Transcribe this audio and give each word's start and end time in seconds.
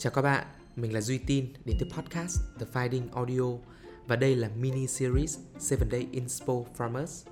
Chào 0.00 0.12
các 0.12 0.22
bạn, 0.22 0.46
mình 0.76 0.94
là 0.94 1.00
Duy 1.00 1.18
Tin 1.18 1.46
đến 1.64 1.76
từ 1.80 1.86
podcast 1.96 2.40
The 2.60 2.66
Finding 2.72 3.02
Audio 3.14 3.58
và 4.06 4.16
đây 4.16 4.36
là 4.36 4.48
mini 4.48 4.86
series 4.86 5.38
7 5.70 5.88
Day 5.92 6.06
Inspo 6.12 6.54
from 6.76 7.02
Us. 7.04 7.26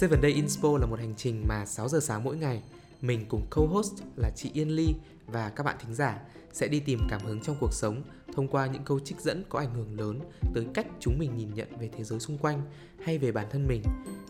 7 0.00 0.20
Day 0.22 0.32
Inspo 0.32 0.78
là 0.78 0.86
một 0.86 0.98
hành 0.98 1.14
trình 1.16 1.44
mà 1.48 1.66
6 1.66 1.88
giờ 1.88 2.00
sáng 2.00 2.24
mỗi 2.24 2.36
ngày 2.36 2.62
mình 3.00 3.26
cùng 3.28 3.46
co-host 3.50 3.92
là 4.16 4.30
chị 4.36 4.50
Yên 4.52 4.68
Ly 4.68 4.94
và 5.26 5.50
các 5.50 5.62
bạn 5.62 5.76
thính 5.80 5.94
giả 5.94 6.20
sẽ 6.52 6.68
đi 6.68 6.80
tìm 6.80 7.00
cảm 7.08 7.20
hứng 7.20 7.40
trong 7.40 7.56
cuộc 7.60 7.72
sống 7.72 8.02
thông 8.34 8.48
qua 8.48 8.66
những 8.66 8.84
câu 8.84 9.00
trích 9.00 9.20
dẫn 9.20 9.44
có 9.48 9.58
ảnh 9.58 9.74
hưởng 9.74 10.00
lớn 10.00 10.20
tới 10.54 10.66
cách 10.74 10.86
chúng 11.00 11.18
mình 11.18 11.36
nhìn 11.36 11.54
nhận 11.54 11.68
về 11.80 11.90
thế 11.96 12.04
giới 12.04 12.20
xung 12.20 12.38
quanh 12.38 12.62
hay 13.04 13.18
về 13.18 13.32
bản 13.32 13.46
thân 13.50 13.66
mình 13.66 13.82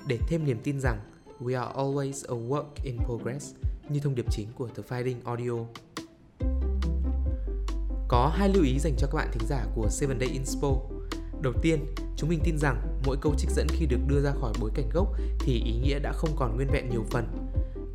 để 0.06 0.18
thêm 0.28 0.44
niềm 0.44 0.58
tin 0.62 0.80
rằng 0.80 1.00
we 1.40 1.60
are 1.60 1.74
always 1.74 2.36
a 2.36 2.48
work 2.48 2.84
in 2.84 2.96
progress 3.06 3.54
như 3.88 4.00
thông 4.00 4.14
điệp 4.14 4.26
chính 4.30 4.48
của 4.54 4.68
The 4.68 4.82
Finding 4.88 5.16
Audio. 5.24 5.85
Có 8.08 8.32
hai 8.36 8.48
lưu 8.48 8.64
ý 8.64 8.78
dành 8.78 8.94
cho 8.96 9.06
các 9.06 9.16
bạn 9.16 9.28
thính 9.32 9.48
giả 9.48 9.66
của 9.74 9.82
7 9.82 10.16
Day 10.20 10.28
Inspo. 10.28 10.68
Đầu 11.40 11.52
tiên, 11.62 11.86
chúng 12.16 12.28
mình 12.28 12.40
tin 12.44 12.58
rằng 12.58 12.98
mỗi 13.06 13.16
câu 13.20 13.34
trích 13.38 13.50
dẫn 13.50 13.66
khi 13.70 13.86
được 13.86 13.98
đưa 14.06 14.20
ra 14.20 14.32
khỏi 14.40 14.52
bối 14.60 14.70
cảnh 14.74 14.88
gốc 14.92 15.08
thì 15.38 15.62
ý 15.64 15.72
nghĩa 15.72 15.98
đã 15.98 16.12
không 16.12 16.30
còn 16.36 16.56
nguyên 16.56 16.68
vẹn 16.72 16.90
nhiều 16.90 17.04
phần. 17.10 17.26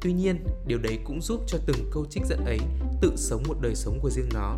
Tuy 0.01 0.13
nhiên, 0.13 0.45
điều 0.67 0.77
đấy 0.77 0.99
cũng 1.05 1.21
giúp 1.21 1.41
cho 1.47 1.57
từng 1.65 1.89
câu 1.91 2.05
trích 2.09 2.25
dẫn 2.25 2.45
ấy 2.45 2.59
tự 3.01 3.13
sống 3.15 3.43
một 3.47 3.55
đời 3.61 3.75
sống 3.75 3.99
của 4.01 4.09
riêng 4.09 4.29
nó. 4.33 4.57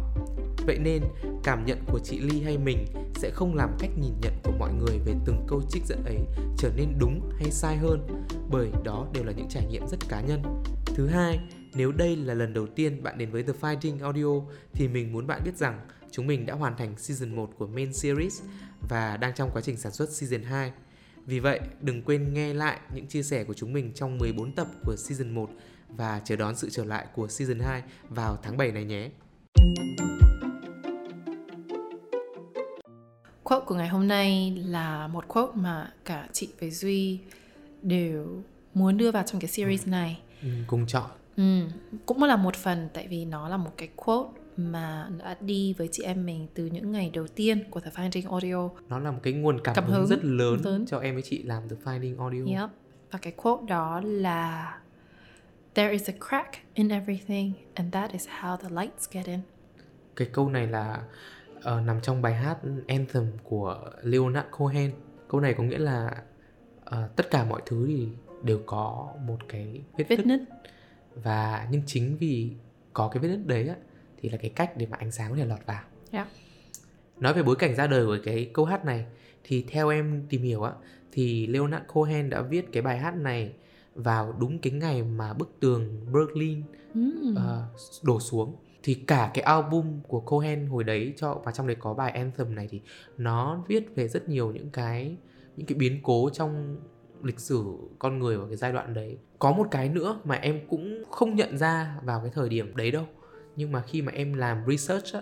Vậy 0.65 0.77
nên, 0.79 1.03
cảm 1.43 1.65
nhận 1.65 1.83
của 1.91 1.99
chị 1.99 2.19
Ly 2.19 2.41
hay 2.41 2.57
mình 2.57 2.85
sẽ 3.15 3.31
không 3.33 3.55
làm 3.55 3.69
cách 3.79 3.91
nhìn 3.97 4.13
nhận 4.21 4.33
của 4.43 4.51
mọi 4.59 4.73
người 4.73 4.99
về 5.05 5.13
từng 5.25 5.45
câu 5.47 5.61
trích 5.69 5.85
dẫn 5.85 6.03
ấy 6.05 6.17
trở 6.57 6.71
nên 6.75 6.93
đúng 6.99 7.31
hay 7.39 7.51
sai 7.51 7.77
hơn, 7.77 8.07
bởi 8.49 8.71
đó 8.83 9.07
đều 9.13 9.23
là 9.23 9.31
những 9.31 9.49
trải 9.49 9.65
nghiệm 9.65 9.87
rất 9.87 10.09
cá 10.09 10.21
nhân. 10.21 10.43
Thứ 10.85 11.07
hai, 11.07 11.39
nếu 11.75 11.91
đây 11.91 12.15
là 12.15 12.33
lần 12.33 12.53
đầu 12.53 12.67
tiên 12.67 13.03
bạn 13.03 13.17
đến 13.17 13.31
với 13.31 13.43
The 13.43 13.53
Finding 13.61 14.03
Audio 14.03 14.51
thì 14.73 14.87
mình 14.87 15.13
muốn 15.13 15.27
bạn 15.27 15.41
biết 15.45 15.57
rằng 15.57 15.79
chúng 16.11 16.27
mình 16.27 16.45
đã 16.45 16.53
hoàn 16.53 16.77
thành 16.77 16.97
season 16.97 17.35
1 17.35 17.51
của 17.57 17.67
main 17.67 17.93
series 17.93 18.41
và 18.89 19.17
đang 19.17 19.35
trong 19.35 19.49
quá 19.53 19.61
trình 19.61 19.77
sản 19.77 19.91
xuất 19.91 20.09
season 20.09 20.43
2. 20.43 20.71
Vì 21.25 21.39
vậy, 21.39 21.59
đừng 21.81 22.01
quên 22.01 22.33
nghe 22.33 22.53
lại 22.53 22.79
những 22.93 23.07
chia 23.07 23.23
sẻ 23.23 23.43
của 23.43 23.53
chúng 23.53 23.73
mình 23.73 23.91
trong 23.95 24.17
14 24.17 24.51
tập 24.51 24.67
của 24.85 24.95
season 24.95 25.35
1 25.35 25.49
và 25.89 26.21
chờ 26.25 26.35
đón 26.35 26.55
sự 26.55 26.69
trở 26.71 26.85
lại 26.85 27.07
của 27.15 27.27
season 27.27 27.59
2 27.59 27.83
vào 28.09 28.37
tháng 28.43 28.57
7 28.57 28.71
này 28.71 28.85
nhé. 28.85 29.09
Quote 33.43 33.65
của 33.65 33.75
ngày 33.75 33.87
hôm 33.87 34.07
nay 34.07 34.57
là 34.65 35.07
một 35.07 35.27
quote 35.27 35.51
mà 35.55 35.93
cả 36.05 36.27
chị 36.33 36.49
với 36.59 36.71
Duy 36.71 37.19
đều 37.81 38.43
muốn 38.73 38.97
đưa 38.97 39.11
vào 39.11 39.23
trong 39.23 39.41
cái 39.41 39.47
series 39.47 39.87
này. 39.87 40.19
Ừ, 40.41 40.47
cùng 40.67 40.87
chọn. 40.87 41.09
Ừ, 41.37 41.43
cũng 42.05 42.23
là 42.23 42.35
một 42.35 42.55
phần 42.55 42.89
tại 42.93 43.07
vì 43.07 43.25
nó 43.25 43.49
là 43.49 43.57
một 43.57 43.71
cái 43.77 43.89
quote 43.95 44.29
mà 44.57 45.09
đã 45.19 45.37
đi 45.41 45.73
với 45.77 45.89
chị 45.91 46.03
em 46.03 46.25
mình 46.25 46.47
từ 46.53 46.65
những 46.65 46.91
ngày 46.91 47.11
đầu 47.13 47.27
tiên 47.27 47.63
của 47.69 47.79
The 47.79 47.91
Finding 47.91 48.29
Audio. 48.31 48.69
Nó 48.89 48.99
là 48.99 49.11
một 49.11 49.19
cái 49.23 49.33
nguồn 49.33 49.59
cảm, 49.63 49.75
Cảm 49.75 49.85
hứng, 49.85 49.93
hứng 49.95 50.07
rất 50.07 50.23
lớn, 50.23 50.61
lớn. 50.65 50.85
cho 50.87 50.99
em 50.99 51.13
với 51.13 51.23
chị 51.23 51.43
làm 51.43 51.69
The 51.69 51.75
Finding 51.83 52.19
Audio. 52.19 52.61
Yep. 52.61 52.69
Và 53.11 53.19
cái 53.21 53.33
quote 53.33 53.65
đó 53.67 54.01
là 54.05 54.77
There 55.73 55.91
is 55.91 56.09
a 56.09 56.13
crack 56.29 56.49
in 56.73 56.89
everything 56.89 57.51
and 57.73 57.93
that 57.93 58.11
is 58.11 58.27
how 58.41 58.57
the 58.57 58.69
lights 58.69 59.09
get 59.11 59.25
in. 59.25 59.39
Cái 60.15 60.27
câu 60.33 60.49
này 60.49 60.67
là 60.67 61.01
ờ, 61.61 61.81
nằm 61.81 62.01
trong 62.01 62.21
bài 62.21 62.33
hát 62.33 62.57
Anthem 62.87 63.27
của 63.43 63.79
Leonard 64.03 64.47
Cohen. 64.51 64.91
Câu 65.27 65.41
này 65.41 65.53
có 65.53 65.63
nghĩa 65.63 65.77
là 65.77 66.15
ờ, 66.85 67.09
tất 67.15 67.29
cả 67.31 67.43
mọi 67.43 67.61
thứ 67.65 67.85
thì 67.87 68.07
đều 68.43 68.59
có 68.65 69.13
một 69.27 69.37
cái 69.47 69.81
vết, 69.97 70.05
Vết 70.09 70.25
nứt. 70.25 70.41
Và 71.15 71.67
nhưng 71.71 71.81
chính 71.85 72.17
vì 72.17 72.51
có 72.93 73.07
cái 73.07 73.23
vết 73.23 73.27
nứt 73.27 73.47
đấy 73.47 73.67
á 73.67 73.75
thì 74.21 74.29
là 74.29 74.37
cái 74.37 74.49
cách 74.49 74.77
để 74.77 74.85
mà 74.85 74.97
ánh 74.97 75.11
sáng 75.11 75.31
có 75.31 75.37
thể 75.37 75.45
lọt 75.45 75.65
vào. 75.65 75.83
Yeah. 76.11 76.27
Nói 77.19 77.33
về 77.33 77.43
bối 77.43 77.55
cảnh 77.55 77.75
ra 77.75 77.87
đời 77.87 78.05
của 78.05 78.17
cái 78.23 78.49
câu 78.53 78.65
hát 78.65 78.85
này 78.85 79.05
thì 79.43 79.65
theo 79.67 79.89
em 79.89 80.23
tìm 80.29 80.41
hiểu 80.41 80.63
á 80.63 80.71
thì 81.11 81.47
Leonard 81.47 81.85
Cohen 81.87 82.29
đã 82.29 82.41
viết 82.41 82.71
cái 82.71 82.81
bài 82.83 82.97
hát 82.97 83.15
này 83.15 83.53
vào 83.95 84.35
đúng 84.39 84.59
cái 84.59 84.73
ngày 84.73 85.03
mà 85.03 85.33
bức 85.33 85.49
tường 85.59 86.05
Berlin 86.13 86.63
Mm. 86.93 87.35
ờ, 87.35 87.63
đổ 88.03 88.19
xuống 88.19 88.55
thì 88.83 88.93
cả 88.93 89.31
cái 89.33 89.43
album 89.43 90.01
của 90.07 90.19
Cohen 90.19 90.67
hồi 90.67 90.83
đấy 90.83 91.13
cho 91.17 91.41
và 91.45 91.51
trong 91.51 91.67
đấy 91.67 91.75
có 91.79 91.93
bài 91.93 92.11
Anthem 92.11 92.55
này 92.55 92.67
thì 92.71 92.81
nó 93.17 93.63
viết 93.67 93.95
về 93.95 94.07
rất 94.07 94.29
nhiều 94.29 94.51
những 94.51 94.69
cái 94.69 95.17
những 95.57 95.67
cái 95.67 95.77
biến 95.77 95.99
cố 96.03 96.29
trong 96.29 96.77
lịch 97.23 97.39
sử 97.39 97.65
con 97.99 98.19
người 98.19 98.35
ở 98.35 98.45
cái 98.47 98.55
giai 98.57 98.71
đoạn 98.71 98.93
đấy 98.93 99.17
có 99.39 99.51
một 99.51 99.67
cái 99.71 99.89
nữa 99.89 100.19
mà 100.23 100.35
em 100.35 100.59
cũng 100.69 101.03
không 101.11 101.35
nhận 101.35 101.57
ra 101.57 101.95
vào 102.03 102.19
cái 102.21 102.31
thời 102.33 102.49
điểm 102.49 102.75
đấy 102.75 102.91
đâu 102.91 103.05
nhưng 103.55 103.71
mà 103.71 103.81
khi 103.81 104.01
mà 104.01 104.11
em 104.11 104.33
làm 104.33 104.63
research 104.67 105.13
á, 105.13 105.21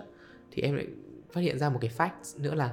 thì 0.50 0.62
em 0.62 0.74
lại 0.76 0.86
phát 1.32 1.40
hiện 1.40 1.58
ra 1.58 1.68
một 1.68 1.78
cái 1.80 1.90
fact 1.98 2.42
nữa 2.42 2.54
là 2.54 2.70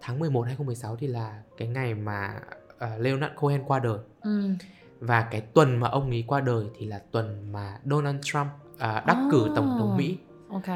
tháng 0.00 0.18
11 0.18 0.42
2016 0.42 0.96
thì 0.96 1.06
là 1.06 1.42
cái 1.56 1.68
ngày 1.68 1.94
mà 1.94 2.40
ờ, 2.78 2.98
Leonard 2.98 3.34
Cohen 3.36 3.62
qua 3.66 3.78
đời 3.78 3.98
Mm. 4.24 4.54
và 5.00 5.28
cái 5.30 5.40
tuần 5.40 5.76
mà 5.80 5.88
ông 5.88 6.10
ấy 6.10 6.24
qua 6.26 6.40
đời 6.40 6.64
thì 6.78 6.86
là 6.86 6.98
tuần 7.12 7.52
mà 7.52 7.78
Donald 7.84 8.18
Trump 8.22 8.46
à, 8.78 9.04
đắc 9.06 9.28
cử 9.30 9.48
tổng 9.56 9.76
thống 9.78 9.90
Oh. 9.92 9.98
Mỹ 9.98 10.16
Ok. 10.48 10.66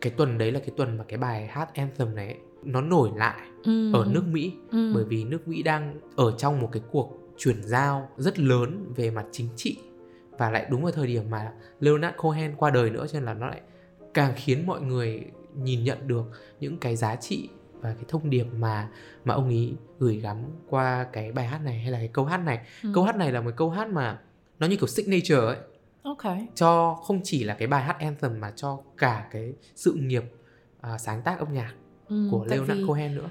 cái 0.00 0.12
tuần 0.16 0.38
đấy 0.38 0.52
là 0.52 0.60
cái 0.60 0.70
tuần 0.76 0.96
mà 0.98 1.04
cái 1.08 1.18
bài 1.18 1.46
hát 1.46 1.74
Anthem 1.74 2.14
này 2.14 2.26
ấy, 2.26 2.36
nó 2.64 2.80
nổi 2.80 3.10
lại 3.16 3.40
Mm. 3.66 3.92
ở 3.92 4.06
nước 4.10 4.24
Mỹ 4.30 4.52
Mm. 4.72 4.92
bởi 4.94 5.04
vì 5.04 5.24
nước 5.24 5.48
Mỹ 5.48 5.62
đang 5.62 6.00
ở 6.16 6.34
trong 6.38 6.60
một 6.60 6.68
cái 6.72 6.82
cuộc 6.90 7.12
chuyển 7.38 7.62
giao 7.62 8.08
rất 8.16 8.38
lớn 8.38 8.92
về 8.96 9.10
mặt 9.10 9.26
chính 9.32 9.48
trị 9.56 9.78
và 10.38 10.50
lại 10.50 10.66
đúng 10.70 10.82
vào 10.82 10.92
thời 10.92 11.06
điểm 11.06 11.30
mà 11.30 11.52
Leonard 11.80 12.16
Cohen 12.16 12.54
qua 12.56 12.70
đời 12.70 12.90
nữa 12.90 13.06
cho 13.12 13.18
nên 13.18 13.24
là 13.26 13.34
nó 13.34 13.46
lại 13.48 13.60
càng 14.14 14.32
khiến 14.36 14.66
mọi 14.66 14.80
người 14.80 15.24
nhìn 15.54 15.84
nhận 15.84 16.08
được 16.08 16.24
những 16.60 16.78
cái 16.78 16.96
giá 16.96 17.16
trị 17.16 17.48
và 17.80 17.94
cái 17.94 18.04
thông 18.08 18.30
điệp 18.30 18.44
mà 18.56 18.88
mà 19.24 19.34
ông 19.34 19.46
ấy 19.48 19.74
gửi 19.98 20.16
gắm 20.16 20.36
qua 20.68 21.06
cái 21.12 21.32
bài 21.32 21.46
hát 21.46 21.60
này 21.64 21.78
hay 21.78 21.90
là 21.92 21.98
cái 21.98 22.08
câu 22.12 22.24
hát 22.24 22.36
này 22.38 22.66
Ừ. 22.82 22.90
câu 22.94 23.04
hát 23.04 23.16
này 23.16 23.32
là 23.32 23.40
một 23.40 23.50
câu 23.56 23.70
hát 23.70 23.88
mà 23.88 24.18
nó 24.58 24.66
như 24.66 24.76
kiểu 24.76 24.86
signature 24.86 25.36
ấy 25.46 25.56
Ok. 26.02 26.22
cho 26.54 26.94
không 27.02 27.20
chỉ 27.24 27.44
là 27.44 27.54
cái 27.54 27.68
bài 27.68 27.82
hát 27.84 27.96
anthem 27.98 28.40
mà 28.40 28.52
cho 28.56 28.78
cả 28.98 29.28
cái 29.30 29.52
sự 29.74 29.92
nghiệp 29.92 30.24
à, 30.80 30.98
sáng 30.98 31.22
tác 31.22 31.38
âm 31.38 31.52
nhạc 31.54 31.74
Ừ, 32.08 32.28
của 32.30 32.44
Leonard 32.44 32.80
vì- 32.80 32.84
Cohen 32.86 33.14
nữa 33.14 33.28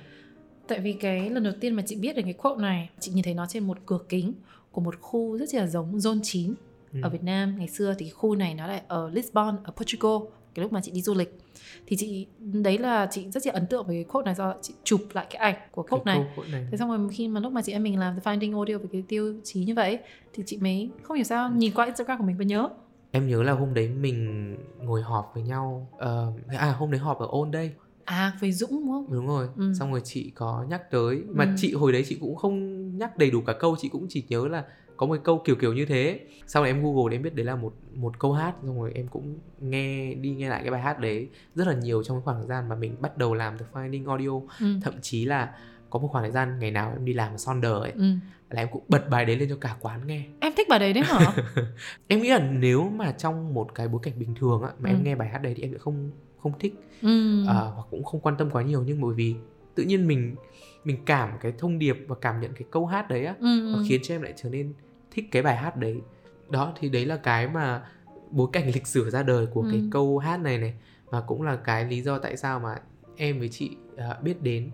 Tại 0.68 0.80
vì 0.80 0.94
cái 0.94 1.30
lần 1.30 1.44
đầu 1.44 1.54
tiên 1.62 1.74
mà 1.74 1.84
chị 1.86 1.96
biết 1.96 2.16
được 2.16 2.22
cái 2.26 2.34
quote 2.34 2.62
này 2.62 2.90
Chị 3.00 3.12
nhìn 3.16 3.24
thấy 3.24 3.34
nó 3.34 3.46
trên 3.50 3.68
một 3.68 3.78
cửa 3.86 4.00
kính 4.10 4.34
Của 4.72 4.82
một 4.82 4.96
khu 5.02 5.38
rất 5.38 5.54
là 5.54 5.68
giống 5.68 5.98
Zone 5.98 6.20
9 6.24 6.54
Ừ. 6.94 7.00
Ở 7.04 7.10
Việt 7.10 7.24
Nam. 7.24 7.56
Ngày 7.58 7.68
xưa 7.68 7.96
thì 7.98 8.10
khu 8.10 8.36
này 8.36 8.54
nó 8.56 8.68
lại 8.68 8.82
ở 8.88 9.10
Lisbon, 9.10 9.58
ở 9.64 9.72
Portugal 9.72 10.12
Cái 10.54 10.64
lúc 10.64 10.74
mà 10.74 10.82
chị 10.84 10.92
đi 10.92 11.02
du 11.02 11.14
lịch. 11.14 11.40
Thì 11.88 11.96
chị, 11.96 12.28
đấy 12.40 12.78
là 12.78 13.08
chị 13.12 13.30
rất 13.32 13.46
là 13.48 13.54
ấn 13.54 13.68
tượng 13.68 13.88
với 13.88 13.96
cái 13.96 14.04
quote 14.04 14.26
này 14.26 14.36
Do 14.36 14.56
chị 14.62 14.74
chụp 14.84 15.02
lại 15.14 15.26
cái 15.30 15.40
ảnh 15.40 15.56
của 15.72 15.84
quote 15.84 16.04
này. 16.06 16.26
này. 16.52 16.66
Thế 16.72 16.78
xong 16.78 16.90
rồi 16.90 17.10
khi 17.12 17.28
mà 17.28 17.40
lúc 17.40 17.52
mà 17.52 17.62
chị 17.62 17.72
em 17.72 17.84
mình 17.84 18.00
làm 18.00 18.16
The 18.16 18.32
Finding 18.32 18.56
Audio 18.56 18.78
với 18.78 18.88
cái 18.92 19.04
tiêu 19.08 19.36
chí 19.44 19.66
như 19.66 19.74
vậy 19.76 20.00
Thì 20.34 20.44
chị 20.46 20.58
mới 20.58 20.90
không 21.04 21.18
hiểu 21.18 21.24
sao 21.24 21.50
nhìn 21.50 21.74
qua 21.74 21.86
Instagram 21.86 22.18
của 22.18 22.26
mình 22.26 22.38
và 22.38 22.46
nhớ. 22.46 22.70
Em 23.12 23.28
nhớ 23.28 23.44
là 23.44 23.54
hôm 23.54 23.74
đấy 23.74 23.90
mình 23.90 24.56
ngồi 24.82 25.02
họp 25.02 25.32
với 25.34 25.44
nhau 25.44 25.88
ờ, 25.98 26.32
à 26.48 26.72
hôm 26.72 26.92
đấy 26.92 27.00
họp 27.00 27.20
ở 27.20 27.28
ôn 27.30 27.52
đây 27.52 27.72
À 28.06 28.34
với 28.40 28.52
Dũng 28.52 28.72
đúng 28.72 28.88
không? 28.92 29.12
đúng 29.12 29.28
rồi 29.28 29.48
Ừ. 29.58 29.74
xong 29.80 29.92
rồi 29.92 30.02
chị 30.04 30.32
có 30.36 30.66
nhắc 30.70 30.92
tới 30.92 31.24
mà 31.34 31.44
Ừ. 31.44 31.50
chị 31.58 31.74
hồi 31.74 31.92
đấy 31.92 32.04
chị 32.08 32.18
cũng 32.22 32.36
không 32.36 32.58
nhắc 32.98 33.18
đầy 33.18 33.32
đủ 33.32 33.42
cả 33.48 33.54
câu 33.60 33.76
chị 33.80 33.90
cũng 33.90 34.06
chỉ 34.10 34.24
nhớ 34.30 34.48
là 34.48 34.64
có 34.98 35.06
một 35.06 35.18
câu 35.24 35.42
kiểu 35.46 35.56
kiểu 35.56 35.74
như 35.74 35.86
thế 35.86 36.20
sau 36.48 36.64
này 36.64 36.72
em 36.72 36.84
google 36.84 37.12
để 37.12 37.16
em 37.18 37.22
biết 37.24 37.36
đấy 37.36 37.46
là 37.46 37.56
một 37.56 37.74
một 37.96 38.20
câu 38.20 38.34
hát 38.34 38.54
xong 38.66 38.80
rồi 38.82 38.92
em 38.96 39.08
cũng 39.08 39.40
nghe 39.60 40.14
đi 40.14 40.30
nghe 40.36 40.50
lại 40.50 40.62
cái 40.62 40.72
bài 40.72 40.82
hát 40.82 41.00
đấy 41.00 41.30
rất 41.56 41.68
là 41.68 41.74
nhiều 41.74 42.04
trong 42.04 42.18
cái 42.18 42.22
khoảng 42.24 42.38
thời 42.38 42.48
gian 42.48 42.70
mà 42.70 42.76
mình 42.76 42.96
bắt 43.02 43.18
đầu 43.18 43.34
làm 43.34 43.58
The 43.58 43.66
Finding 43.74 44.10
Audio 44.10 44.42
Ừ. 44.60 44.66
thậm 44.82 44.94
chí 45.02 45.26
là 45.26 45.56
có 45.90 46.00
một 46.00 46.08
khoảng 46.08 46.24
thời 46.24 46.32
gian 46.32 46.60
ngày 46.60 46.72
nào 46.72 46.92
em 46.92 47.06
đi 47.06 47.14
làm 47.14 47.38
Sonder 47.38 47.72
ấy 47.72 47.92
ừ. 47.92 48.04
là 48.50 48.62
em 48.62 48.68
cũng 48.72 48.84
bật 48.88 49.10
bài 49.10 49.26
đấy 49.26 49.36
lên 49.36 49.50
cho 49.50 49.56
cả 49.62 49.76
quán 49.82 50.08
nghe 50.08 50.26
Em 50.40 50.54
thích 50.58 50.68
bài 50.70 50.80
đấy 50.80 50.94
đấy 50.94 51.04
hả? 51.04 51.34
em 52.08 52.22
nghĩ 52.22 52.30
là 52.30 52.40
nếu 52.40 52.90
mà 52.90 53.12
trong 53.12 53.54
một 53.54 53.76
cái 53.76 53.88
bối 53.88 54.00
cảnh 54.04 54.14
bình 54.20 54.36
thường 54.40 54.62
á 54.62 54.70
mà 54.80 54.90
Ừ. 54.90 54.94
em 54.94 55.04
nghe 55.04 55.16
bài 55.16 55.28
hát 55.30 55.38
đấy 55.38 55.54
thì 55.58 55.64
em 55.64 55.72
sẽ 55.72 55.78
không 55.78 56.12
không 56.52 56.60
thích 56.60 56.74
ừ. 57.02 57.44
à, 57.48 57.54
hoặc 57.54 57.88
cũng 57.92 58.04
không 58.04 58.22
quan 58.22 58.38
tâm 58.38 58.50
quá 58.52 58.62
nhiều 58.64 58.84
nhưng 58.86 59.02
bởi 59.02 59.14
vì 59.14 59.36
tự 59.76 59.84
nhiên 59.84 60.08
mình 60.08 60.36
mình 60.84 60.98
cảm 61.06 61.30
cái 61.42 61.54
thông 61.58 61.80
điệp 61.80 61.98
và 62.08 62.16
cảm 62.22 62.40
nhận 62.42 62.54
cái 62.54 62.68
câu 62.72 62.86
hát 62.86 63.10
đấy 63.10 63.26
á 63.26 63.36
ừ. 63.40 63.70
nó 63.74 63.80
khiến 63.88 64.02
cho 64.04 64.16
em 64.16 64.22
lại 64.22 64.34
trở 64.36 64.50
nên 64.50 64.74
thích 65.12 65.26
cái 65.32 65.42
bài 65.42 65.56
hát 65.56 65.78
đấy 65.78 66.02
đó 66.50 66.74
thì 66.80 66.90
đấy 66.90 67.06
là 67.06 67.18
cái 67.18 67.48
mà 67.48 67.88
bối 68.32 68.48
cảnh 68.54 68.68
lịch 68.74 68.88
sử 68.88 69.10
ra 69.10 69.24
đời 69.24 69.46
của 69.46 69.62
cái 69.72 69.80
Ừ. 69.80 69.88
câu 69.92 70.18
hát 70.18 70.38
này 70.38 70.58
này 70.58 70.74
và 71.10 71.22
cũng 71.22 71.42
là 71.42 71.56
cái 71.56 71.86
lý 71.86 72.02
do 72.02 72.20
tại 72.20 72.38
sao 72.38 72.60
mà 72.60 72.76
em 73.16 73.40
với 73.40 73.50
chị 73.50 73.70
à, 73.98 74.18
biết 74.24 74.42
đến 74.42 74.70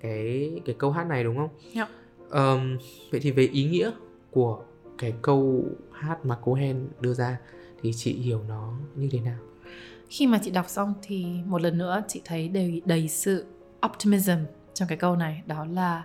cái 0.00 0.50
cái 0.64 0.74
câu 0.78 0.90
hát 0.90 1.06
này 1.06 1.24
đúng 1.24 1.36
không? 1.36 1.48
Dạ. 1.74 1.88
Ờm, 2.30 2.78
vậy 3.10 3.20
thì 3.20 3.30
về 3.30 3.42
ý 3.46 3.64
nghĩa 3.64 3.90
của 4.30 4.64
cái 4.98 5.14
câu 5.22 5.64
hát 5.92 6.26
mà 6.26 6.34
Cohen 6.36 6.88
đưa 7.00 7.14
ra 7.14 7.38
thì 7.82 7.92
chị 7.92 8.12
hiểu 8.12 8.40
nó 8.48 8.72
như 8.96 9.08
thế 9.12 9.20
nào? 9.20 9.38
Khi 10.12 10.26
mà 10.26 10.38
chị 10.42 10.50
đọc 10.50 10.68
xong 10.68 10.94
thì 11.02 11.26
một 11.46 11.62
lần 11.62 11.78
nữa 11.78 12.02
chị 12.08 12.22
thấy 12.24 12.48
đầy 12.48 12.82
đầy 12.84 13.08
sự 13.08 13.46
optimism 13.86 14.38
trong 14.74 14.88
cái 14.88 14.98
câu 14.98 15.16
này. 15.16 15.42
Đó 15.46 15.66
là 15.70 16.02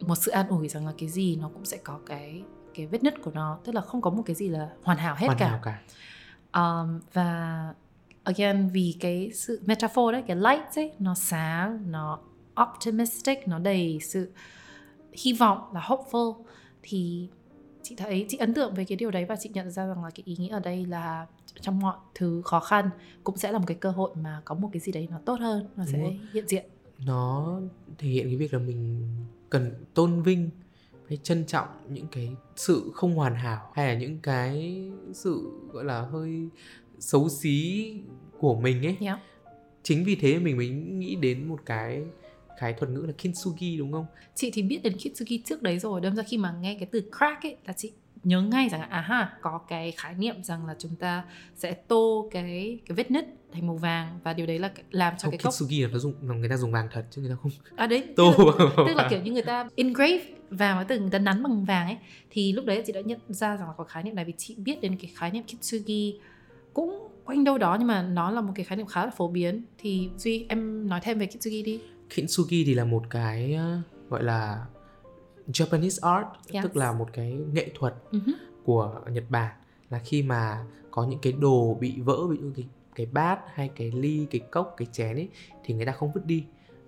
một 0.00 0.14
sự 0.14 0.30
an 0.30 0.48
ủi 0.48 0.68
rằng 0.68 0.86
là 0.86 0.92
cái 0.98 1.08
gì 1.08 1.36
nó 1.36 1.50
cũng 1.54 1.64
sẽ 1.64 1.76
có 1.76 1.98
cái 2.06 2.42
cái 2.74 2.86
vết 2.86 3.02
nứt 3.02 3.22
của 3.22 3.30
nó. 3.30 3.58
Tức 3.64 3.74
là 3.74 3.80
không 3.80 4.00
có 4.00 4.10
một 4.10 4.22
cái 4.26 4.36
gì 4.36 4.48
là 4.48 4.68
hoàn 4.82 4.98
hảo 4.98 5.14
hết 5.18 5.26
Hoàn 5.26 5.38
cả. 5.38 5.48
hảo 5.48 5.60
cả. 5.62 5.80
Um, 6.60 7.00
và 7.12 7.74
again 8.24 8.68
vì 8.68 8.96
cái 9.00 9.30
sự 9.34 9.60
metaphor 9.66 10.12
đấy 10.12 10.22
cái 10.26 10.36
light 10.36 10.76
ấy 10.76 10.92
nó 10.98 11.14
sáng 11.14 11.90
nó 11.90 12.18
optimistic 12.62 13.48
nó 13.48 13.58
đầy 13.58 13.98
sự 14.02 14.32
hy 15.12 15.32
vọng 15.32 15.58
là 15.74 15.80
hopeful 15.80 16.42
thì 16.82 17.28
chị 17.84 17.94
thấy 17.96 18.26
chị 18.28 18.38
ấn 18.38 18.54
tượng 18.54 18.74
với 18.74 18.84
cái 18.84 18.96
điều 18.96 19.10
đấy 19.10 19.24
và 19.24 19.36
chị 19.36 19.50
nhận 19.54 19.70
ra 19.70 19.86
rằng 19.86 20.04
là 20.04 20.10
cái 20.10 20.22
ý 20.26 20.36
nghĩa 20.38 20.48
ở 20.48 20.60
đây 20.60 20.86
là 20.86 21.26
trong 21.60 21.80
mọi 21.80 21.96
thứ 22.14 22.42
khó 22.44 22.60
khăn 22.60 22.90
cũng 23.24 23.36
sẽ 23.36 23.52
là 23.52 23.58
một 23.58 23.64
cái 23.66 23.76
cơ 23.80 23.90
hội 23.90 24.10
mà 24.14 24.42
có 24.44 24.54
một 24.54 24.68
cái 24.72 24.80
gì 24.80 24.92
đấy 24.92 25.08
nó 25.10 25.18
tốt 25.24 25.40
hơn 25.40 25.66
nó 25.76 25.84
Đúng 25.84 25.92
sẽ 25.92 25.98
rồi. 25.98 26.20
hiện 26.32 26.48
diện 26.48 26.64
nó 27.06 27.60
thể 27.98 28.08
hiện 28.08 28.26
cái 28.26 28.36
việc 28.36 28.52
là 28.52 28.58
mình 28.58 29.08
cần 29.50 29.84
tôn 29.94 30.22
vinh 30.22 30.50
hay 31.08 31.18
trân 31.22 31.44
trọng 31.46 31.68
những 31.88 32.06
cái 32.12 32.30
sự 32.56 32.90
không 32.94 33.14
hoàn 33.14 33.34
hảo 33.34 33.70
hay 33.74 33.86
là 33.86 34.00
những 34.00 34.18
cái 34.22 34.82
sự 35.12 35.50
gọi 35.72 35.84
là 35.84 36.00
hơi 36.00 36.48
xấu 36.98 37.28
xí 37.28 37.92
của 38.38 38.54
mình 38.54 38.86
ấy 38.86 38.96
yeah. 39.00 39.18
chính 39.82 40.04
vì 40.04 40.16
thế 40.16 40.38
mình 40.38 40.56
mới 40.56 40.68
nghĩ 40.68 41.16
đến 41.16 41.48
một 41.48 41.60
cái 41.66 42.02
cái 42.58 42.72
thuật 42.72 42.90
ngữ 42.90 43.00
là 43.06 43.12
kintsugi 43.18 43.78
đúng 43.78 43.92
không? 43.92 44.06
Chị 44.34 44.50
thì 44.50 44.62
biết 44.62 44.82
đến 44.82 44.96
Kitsugi 44.96 45.42
trước 45.44 45.62
đấy 45.62 45.78
rồi. 45.78 46.00
Đâm 46.00 46.16
ra 46.16 46.22
khi 46.22 46.38
mà 46.38 46.52
nghe 46.60 46.76
cái 46.80 46.88
từ 46.92 47.10
crack 47.18 47.42
ấy 47.42 47.56
là 47.66 47.72
chị 47.72 47.92
nhớ 48.24 48.42
ngay 48.42 48.68
rằng 48.68 48.80
à 48.80 49.00
ha 49.00 49.32
có 49.40 49.60
cái 49.68 49.92
khái 49.92 50.14
niệm 50.14 50.44
rằng 50.44 50.66
là 50.66 50.74
chúng 50.78 50.96
ta 50.96 51.24
sẽ 51.56 51.72
tô 51.72 52.28
cái 52.32 52.78
cái 52.86 52.96
vết 52.96 53.10
nứt 53.10 53.26
thành 53.52 53.66
màu 53.66 53.76
vàng 53.76 54.18
và 54.24 54.32
điều 54.32 54.46
đấy 54.46 54.58
là 54.58 54.70
làm 54.90 55.14
cho 55.18 55.22
không 55.22 55.30
cái 55.30 55.38
cốc 55.38 55.54
kintsugi 55.58 55.82
là 55.82 55.88
nó 55.92 55.98
dùng 55.98 56.14
là 56.22 56.34
người 56.34 56.48
ta 56.48 56.56
dùng 56.56 56.72
vàng 56.72 56.88
thật 56.92 57.04
chứ 57.10 57.20
người 57.20 57.30
ta 57.30 57.36
không 57.42 57.52
à 57.76 57.86
đấy. 57.86 58.04
tô. 58.16 58.34
Tức 58.36 58.58
là, 58.58 58.84
tức 58.86 58.94
là 58.94 59.06
kiểu 59.10 59.22
như 59.22 59.32
người 59.32 59.42
ta 59.42 59.68
engrave 59.76 60.24
vàng 60.50 60.76
và 60.76 60.84
từ 60.84 61.00
người 61.00 61.10
ta 61.10 61.18
nắn 61.18 61.42
bằng 61.42 61.64
vàng 61.64 61.86
ấy. 61.86 61.96
Thì 62.30 62.52
lúc 62.52 62.64
đấy 62.64 62.82
chị 62.86 62.92
đã 62.92 63.00
nhận 63.00 63.20
ra 63.28 63.56
rằng 63.56 63.68
là 63.68 63.74
có 63.76 63.84
khái 63.84 64.02
niệm 64.02 64.14
này 64.14 64.24
vì 64.24 64.32
chị 64.36 64.54
biết 64.58 64.80
đến 64.80 64.96
cái 64.96 65.10
khái 65.14 65.30
niệm 65.30 65.42
Kitsugi 65.44 66.20
cũng 66.74 67.08
quanh 67.24 67.44
đâu 67.44 67.58
đó 67.58 67.76
nhưng 67.78 67.88
mà 67.88 68.02
nó 68.02 68.30
là 68.30 68.40
một 68.40 68.52
cái 68.54 68.64
khái 68.64 68.76
niệm 68.76 68.86
khá 68.86 69.04
là 69.04 69.10
phổ 69.10 69.28
biến. 69.28 69.64
Thì 69.78 70.10
duy 70.16 70.46
em 70.48 70.88
nói 70.88 71.00
thêm 71.02 71.18
về 71.18 71.26
Kitsugi 71.26 71.64
đi 71.64 71.80
kintsugi 72.14 72.64
thì 72.66 72.74
là 72.74 72.84
một 72.84 73.02
cái 73.10 73.58
uh, 73.78 74.10
gọi 74.10 74.22
là 74.22 74.66
Japanese 75.48 76.14
art 76.16 76.26
Yes. 76.52 76.62
tức 76.64 76.76
là 76.76 76.92
một 76.92 77.08
cái 77.12 77.32
nghệ 77.52 77.70
thuật 77.78 77.94
uh-huh. 78.10 78.32
của 78.64 79.00
Nhật 79.10 79.24
Bản 79.28 79.52
là 79.90 79.98
khi 79.98 80.22
mà 80.22 80.64
có 80.90 81.04
những 81.06 81.18
cái 81.22 81.32
đồ 81.32 81.74
bị 81.80 82.00
vỡ 82.00 82.26
ví 82.26 82.36
dụ 82.42 82.50
cái 82.56 82.66
cái 82.94 83.06
bát 83.06 83.38
hay 83.54 83.70
cái 83.76 83.90
ly 83.92 84.26
cái 84.30 84.40
cốc 84.40 84.74
cái 84.76 84.88
chén 84.92 85.16
ấy 85.16 85.28
thì 85.64 85.74
người 85.74 85.86
ta 85.86 85.92
không 85.92 86.12
vứt 86.12 86.26
đi 86.26 86.44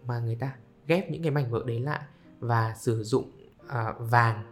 mà 0.06 0.18
người 0.18 0.36
ta 0.36 0.52
ghép 0.86 1.10
những 1.10 1.22
cái 1.22 1.30
mảnh 1.30 1.50
vỡ 1.50 1.62
đấy 1.66 1.80
lại 1.80 2.00
và 2.40 2.74
sử 2.78 3.02
dụng 3.04 3.30
à, 3.68 3.92
vàng 3.98 4.42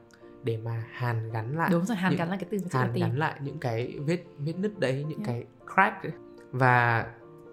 để 0.43 0.57
mà 0.57 0.85
hàn 0.93 1.33
gắn 1.33 1.57
lại 1.57 1.69
đúng 1.73 1.85
rồi 1.85 1.97
hàn 1.97 2.11
những- 2.11 2.19
gắn 2.19 2.31
là 2.31 2.37
cái 2.37 2.49
từ 2.51 2.59
hàn 2.71 2.91
tìm 2.95 3.01
gắn 3.09 3.19
lại 3.19 3.35
những 3.43 3.59
cái 3.59 3.99
vết 3.99 4.25
vết 4.39 4.53
nứt 4.59 4.79
đấy 4.79 5.05
những 5.09 5.19
Yeah. 5.19 5.27
cái 5.27 5.45
crack 5.75 6.03
ấy. 6.03 6.13
và 6.53 7.07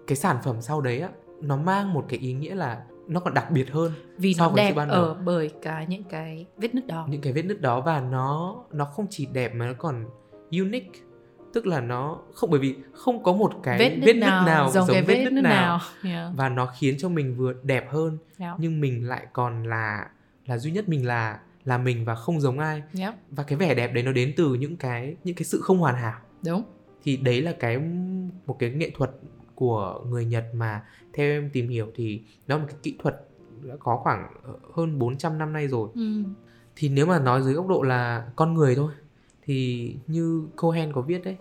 cái 0.06 0.16
sản 0.16 0.36
phẩm 0.44 0.62
sau 0.62 0.80
đấy 0.80 1.00
á 1.00 1.08
nó 1.40 1.56
mang 1.56 1.92
một 1.94 2.04
cái 2.08 2.18
ý 2.18 2.32
nghĩa 2.32 2.54
là 2.54 2.84
nó 3.08 3.20
còn 3.20 3.34
đặc 3.34 3.50
biệt 3.50 3.70
hơn 3.70 3.92
vì 4.18 4.34
so 4.34 4.44
nó 4.44 4.48
với 4.48 4.64
đẹp 4.64 4.72
ban 4.76 4.88
ở 4.88 5.14
bởi 5.14 5.50
cái 5.62 5.86
những 5.86 6.04
cái 6.04 6.46
vết 6.56 6.74
nứt 6.74 6.86
đó. 6.86 7.06
Những 7.10 7.20
cái 7.20 7.32
vết 7.32 7.42
nứt 7.42 7.60
đó 7.60 7.80
và 7.80 8.00
nó 8.00 8.56
nó 8.72 8.84
không 8.84 9.06
chỉ 9.10 9.26
đẹp 9.26 9.54
mà 9.54 9.66
nó 9.66 9.72
còn 9.78 10.04
unique. 10.50 11.00
Tức 11.52 11.66
là 11.66 11.80
nó 11.80 12.18
không 12.34 12.50
bởi 12.50 12.60
vì 12.60 12.76
không 12.92 13.22
có 13.22 13.32
một 13.32 13.52
cái 13.62 13.78
vết 13.78 13.96
nứt, 13.96 14.16
nào, 14.16 14.70
giống, 14.70 14.88
cái 14.88 15.02
vết 15.02 15.14
vết 15.14 15.24
nứt 15.24 15.32
nứt 15.32 15.44
nào, 15.44 15.78
nào, 15.78 15.80
Yeah. 16.12 16.32
và 16.36 16.48
nó 16.48 16.66
khiến 16.78 16.94
cho 16.98 17.08
mình 17.08 17.36
vừa 17.36 17.52
đẹp 17.62 17.90
hơn. 17.90 18.18
Yeah. 18.38 18.56
nhưng 18.58 18.80
mình 18.80 19.08
lại 19.08 19.26
còn 19.32 19.62
là 19.62 20.06
là 20.46 20.58
duy 20.58 20.70
nhất 20.70 20.88
mình 20.88 21.06
là 21.06 21.38
là 21.64 21.78
mình 21.78 22.04
và 22.04 22.14
không 22.14 22.40
giống 22.40 22.58
ai. 22.58 22.82
Yeah. 22.98 23.14
và 23.30 23.42
cái 23.42 23.58
vẻ 23.58 23.74
đẹp 23.74 23.94
đấy 23.94 24.04
nó 24.04 24.12
đến 24.12 24.32
từ 24.36 24.54
những 24.54 24.76
cái 24.76 25.16
những 25.24 25.36
cái 25.36 25.44
sự 25.44 25.60
không 25.62 25.78
hoàn 25.78 25.94
hảo. 25.94 26.20
Đúng. 26.44 26.62
Thì 27.04 27.16
đấy 27.16 27.42
là 27.42 27.52
cái 27.52 27.78
một 28.46 28.58
cái 28.58 28.70
nghệ 28.70 28.90
thuật 28.94 29.10
của 29.54 30.04
người 30.08 30.24
Nhật 30.24 30.44
mà 30.54 30.84
theo 31.12 31.30
em 31.30 31.50
tìm 31.52 31.68
hiểu 31.68 31.86
thì 31.94 32.22
nó 32.46 32.56
là 32.56 32.62
một 32.62 32.68
cái 32.70 32.78
kỹ 32.82 32.96
thuật 33.02 33.28
đã 33.62 33.74
có 33.78 33.96
khoảng 33.96 34.32
hơn 34.74 34.98
400 34.98 35.38
năm 35.38 35.52
nay 35.52 35.68
rồi 35.68 35.88
ừ. 35.94 36.22
thì 36.76 36.88
nếu 36.88 37.06
mà 37.06 37.18
nói 37.18 37.42
dưới 37.42 37.54
góc 37.54 37.68
độ 37.68 37.82
là 37.82 38.30
con 38.36 38.54
người 38.54 38.74
thôi 38.74 38.92
thì 39.42 39.96
như 40.06 40.46
Cohen 40.56 40.92
có 40.92 41.00
viết 41.00 41.24
đấy 41.24 41.36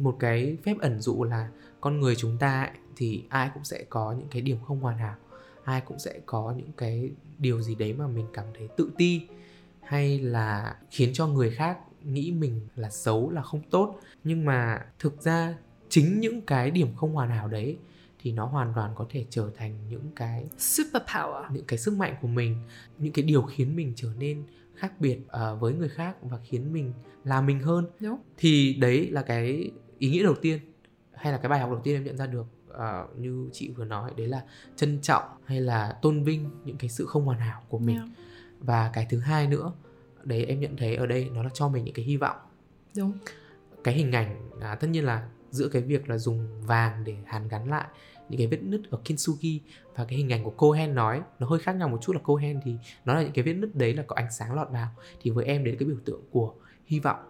một 0.00 0.16
cái 0.18 0.56
phép 0.64 0.76
ẩn 0.80 1.00
dụ 1.00 1.24
là 1.24 1.48
con 1.80 2.00
người 2.00 2.16
chúng 2.16 2.38
ta 2.38 2.62
ấy, 2.62 2.76
thì 2.96 3.24
ai 3.28 3.50
cũng 3.54 3.64
sẽ 3.64 3.84
có 3.88 4.12
những 4.18 4.28
cái 4.30 4.42
điểm 4.42 4.56
không 4.66 4.80
hoàn 4.80 4.98
hảo 4.98 5.16
ai 5.64 5.80
cũng 5.80 5.98
sẽ 5.98 6.20
có 6.26 6.54
những 6.56 6.72
cái 6.76 7.10
điều 7.38 7.62
gì 7.62 7.74
đấy 7.74 7.92
mà 7.92 8.06
mình 8.06 8.26
cảm 8.32 8.44
thấy 8.58 8.68
tự 8.76 8.90
ti 8.96 9.26
hay 9.82 10.18
là 10.18 10.76
khiến 10.90 11.10
cho 11.12 11.26
người 11.26 11.50
khác 11.50 11.78
nghĩ 12.04 12.32
mình 12.32 12.60
là 12.76 12.90
xấu 12.90 13.30
là 13.30 13.42
không 13.42 13.62
tốt 13.70 14.00
nhưng 14.24 14.44
mà 14.44 14.86
thực 14.98 15.22
ra 15.22 15.54
chính 15.88 16.20
những 16.20 16.40
cái 16.42 16.70
điểm 16.70 16.88
không 16.96 17.12
hoàn 17.12 17.30
hảo 17.30 17.48
đấy 17.48 17.76
thì 18.22 18.32
nó 18.32 18.46
hoàn 18.46 18.72
toàn 18.74 18.92
có 18.94 19.06
thể 19.10 19.24
trở 19.30 19.50
thành 19.56 19.78
những 19.88 20.10
cái 20.16 20.48
super 20.58 21.02
power 21.02 21.52
những 21.52 21.64
cái 21.64 21.78
sức 21.78 21.94
mạnh 21.94 22.14
của 22.22 22.28
mình 22.28 22.56
những 22.98 23.12
cái 23.12 23.22
điều 23.22 23.42
khiến 23.42 23.76
mình 23.76 23.92
trở 23.96 24.08
nên 24.18 24.42
khác 24.74 25.00
biệt 25.00 25.18
ờ, 25.28 25.56
với 25.56 25.74
người 25.74 25.88
khác 25.88 26.16
và 26.22 26.38
khiến 26.44 26.72
mình 26.72 26.92
là 27.24 27.40
mình 27.40 27.60
hơn. 27.60 27.86
Đúng. 28.00 28.18
Thì 28.36 28.74
đấy 28.74 29.10
là 29.10 29.22
cái 29.22 29.70
ý 29.98 30.10
nghĩa 30.10 30.22
đầu 30.22 30.34
tiên 30.34 30.58
hay 31.14 31.32
là 31.32 31.38
cái 31.38 31.48
bài 31.48 31.60
học 31.60 31.70
đầu 31.70 31.80
tiên 31.84 31.96
em 31.96 32.04
nhận 32.04 32.16
ra 32.16 32.26
được 32.26 32.46
ờ, 32.68 33.06
như 33.16 33.48
chị 33.52 33.70
vừa 33.70 33.84
nói 33.84 34.10
đấy 34.16 34.28
là 34.28 34.42
trân 34.76 34.98
trọng 35.02 35.22
hay 35.44 35.60
là 35.60 35.98
tôn 36.02 36.24
vinh 36.24 36.50
những 36.64 36.76
cái 36.76 36.90
sự 36.90 37.06
không 37.06 37.24
hoàn 37.24 37.40
hảo 37.40 37.62
của 37.68 37.78
mình. 37.78 37.96
Yeah. 37.96 38.08
và 38.58 38.90
cái 38.94 39.06
thứ 39.10 39.18
hai 39.18 39.46
nữa 39.46 39.72
đấy 40.24 40.44
em 40.44 40.60
nhận 40.60 40.76
thấy 40.76 40.96
ở 40.96 41.06
đây 41.06 41.30
nó 41.34 41.42
là 41.42 41.50
cho 41.54 41.68
mình 41.68 41.84
những 41.84 41.94
cái 41.94 42.04
hy 42.04 42.16
vọng. 42.16 42.36
Đúng. 42.96 43.12
Cái 43.84 43.94
hình 43.94 44.12
ảnh 44.12 44.50
à, 44.60 44.74
tất 44.74 44.88
nhiên 44.88 45.04
là 45.04 45.28
giữa 45.50 45.68
cái 45.68 45.82
việc 45.82 46.08
là 46.08 46.18
dùng 46.18 46.46
vàng 46.66 47.04
để 47.04 47.16
hàn 47.26 47.48
gắn 47.48 47.70
lại 47.70 47.86
những 48.28 48.38
cái 48.38 48.46
vết 48.46 48.62
nứt 48.62 48.80
ở 48.90 48.98
kintsugi 49.04 49.60
và 49.96 50.04
cái 50.04 50.18
hình 50.18 50.32
ảnh 50.32 50.44
của 50.44 50.50
Cohen 50.50 50.94
nói 50.94 51.22
nó 51.38 51.46
hơi 51.46 51.58
khác 51.58 51.72
nhau 51.72 51.88
một 51.88 51.98
chút 52.02 52.12
là 52.12 52.20
Cohen 52.24 52.60
thì 52.64 52.76
nó 53.04 53.14
là 53.14 53.22
những 53.22 53.32
cái 53.32 53.42
vết 53.42 53.52
nứt 53.52 53.74
đấy 53.74 53.94
là 53.94 54.02
có 54.02 54.16
ánh 54.16 54.32
sáng 54.32 54.54
lọt 54.54 54.70
vào 54.70 54.88
thì 55.22 55.30
với 55.30 55.44
em 55.44 55.64
đấy 55.64 55.72
là 55.72 55.78
cái 55.78 55.88
biểu 55.88 55.98
tượng 56.04 56.20
của 56.30 56.54
hy 56.86 57.00
vọng. 57.00 57.20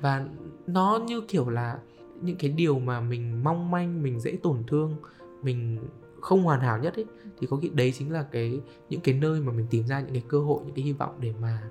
Và 0.00 0.26
nó 0.66 1.00
như 1.06 1.20
kiểu 1.28 1.48
là 1.48 1.78
những 2.22 2.36
cái 2.36 2.50
điều 2.50 2.78
mà 2.78 3.00
mình 3.00 3.44
mong 3.44 3.70
manh 3.70 4.02
mình 4.02 4.20
dễ 4.20 4.38
tổn 4.42 4.64
thương 4.66 4.96
mình 5.42 5.78
không 6.20 6.42
hoàn 6.42 6.60
hảo 6.60 6.78
nhất 6.78 6.94
ấy 6.94 7.06
thì 7.40 7.46
có 7.50 7.56
khi 7.56 7.68
đấy 7.68 7.92
chính 7.98 8.12
là 8.12 8.22
cái 8.22 8.60
những 8.90 9.00
cái 9.00 9.14
nơi 9.14 9.40
mà 9.40 9.52
mình 9.52 9.66
tìm 9.70 9.86
ra 9.86 10.00
những 10.00 10.12
cái 10.12 10.22
cơ 10.28 10.40
hội 10.40 10.60
những 10.66 10.74
cái 10.74 10.84
hy 10.84 10.92
vọng 10.92 11.16
để 11.20 11.32
mà 11.40 11.62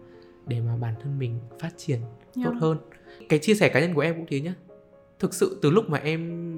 để 0.48 0.62
mà 0.62 0.77
bản 0.77 0.94
thân 1.01 1.19
mình 1.19 1.39
phát 1.59 1.71
triển 1.77 2.00
tốt 2.35 2.42
Yeah. 2.52 2.61
hơn. 2.61 2.78
Cái 3.30 3.40
chia 3.40 3.56
sẻ 3.56 3.69
cá 3.69 3.80
nhân 3.80 3.94
của 3.94 4.02
em 4.02 4.16
cũng 4.16 4.26
thế 4.30 4.42
nhá 4.42 4.54
thực 5.19 5.33
sự 5.33 5.59
từ 5.62 5.69
lúc 5.69 5.90
mà 5.90 5.97
em 5.97 6.54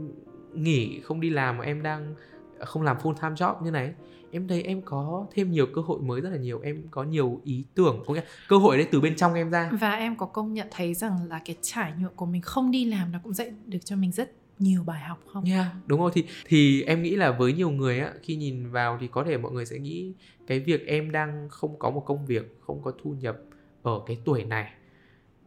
nghỉ 0.53 0.99
không 0.99 1.21
đi 1.21 1.29
làm 1.29 1.57
mà 1.57 1.63
em 1.63 1.83
đang 1.83 2.15
không 2.59 2.83
làm 2.83 2.97
full 2.97 3.13
time 3.13 3.35
job 3.35 3.63
như 3.63 3.71
này 3.71 3.93
em 4.31 4.47
thấy 4.47 4.63
em 4.63 4.81
có 4.81 5.27
thêm 5.31 5.51
nhiều 5.51 5.65
cơ 5.75 5.81
hội 5.81 6.01
mới 6.01 6.21
rất 6.21 6.29
là 6.29 6.37
nhiều 6.37 6.59
em 6.63 6.83
có 6.91 7.03
nhiều 7.03 7.41
ý 7.43 7.65
tưởng 7.75 8.03
có 8.07 8.13
nghĩa 8.13 8.21
cơ 8.47 8.57
hội 8.57 8.77
đấy 8.77 8.87
từ 8.91 9.01
bên 9.01 9.15
trong 9.15 9.33
em 9.33 9.51
ra. 9.51 9.69
Và 9.79 9.91
em 9.91 10.15
có 10.17 10.25
công 10.25 10.53
nhận 10.53 10.67
thấy 10.71 10.93
rằng 10.93 11.17
là 11.29 11.41
cái 11.45 11.55
trải 11.61 11.93
nghiệm 11.99 12.09
của 12.15 12.25
mình 12.25 12.41
không 12.41 12.71
đi 12.71 12.85
làm 12.85 13.11
nó 13.11 13.19
cũng 13.23 13.33
dạy 13.33 13.51
được 13.65 13.85
cho 13.85 13.95
mình 13.95 14.11
rất 14.11 14.31
nhiều 14.59 14.83
bài 14.83 15.01
học 15.01 15.19
không? 15.33 15.43
Yeah, 15.43 15.67
đúng 15.85 15.99
rồi. 15.99 16.11
Thì 16.13 16.25
thì 16.45 16.83
em 16.83 17.01
nghĩ 17.03 17.15
là 17.15 17.31
với 17.31 17.53
nhiều 17.53 17.69
người 17.69 17.99
á 17.99 18.13
khi 18.23 18.35
nhìn 18.35 18.71
vào 18.71 18.97
thì 19.01 19.07
có 19.07 19.23
thể 19.23 19.37
mọi 19.37 19.51
người 19.51 19.65
sẽ 19.65 19.79
nghĩ 19.79 20.13
cái 20.47 20.59
việc 20.59 20.87
em 20.87 21.11
đang 21.11 21.49
không 21.49 21.79
có 21.79 21.89
một 21.89 22.03
công 22.05 22.25
việc, 22.25 22.57
không 22.61 22.81
có 22.81 22.91
thu 23.03 23.15
nhập 23.19 23.37
ở 23.83 24.01
cái 24.07 24.17
tuổi 24.25 24.43
này 24.43 24.73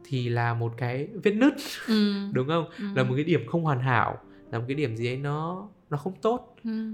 thì 0.05 0.29
là 0.29 0.53
một 0.53 0.73
cái 0.77 1.07
vết 1.23 1.31
nứt 1.31 1.53
ừ. 1.87 2.13
đúng 2.31 2.47
không? 2.47 2.65
Ừ. 2.79 2.85
Là 2.95 3.03
một 3.03 3.13
cái 3.15 3.23
điểm 3.23 3.41
không 3.47 3.63
hoàn 3.63 3.79
hảo, 3.79 4.17
là 4.51 4.59
một 4.59 4.65
cái 4.67 4.75
điểm 4.75 4.95
gì 4.95 5.07
ấy 5.07 5.17
nó 5.17 5.69
nó 5.89 5.97
không 5.97 6.13
tốt. 6.21 6.55
ừ. 6.63 6.93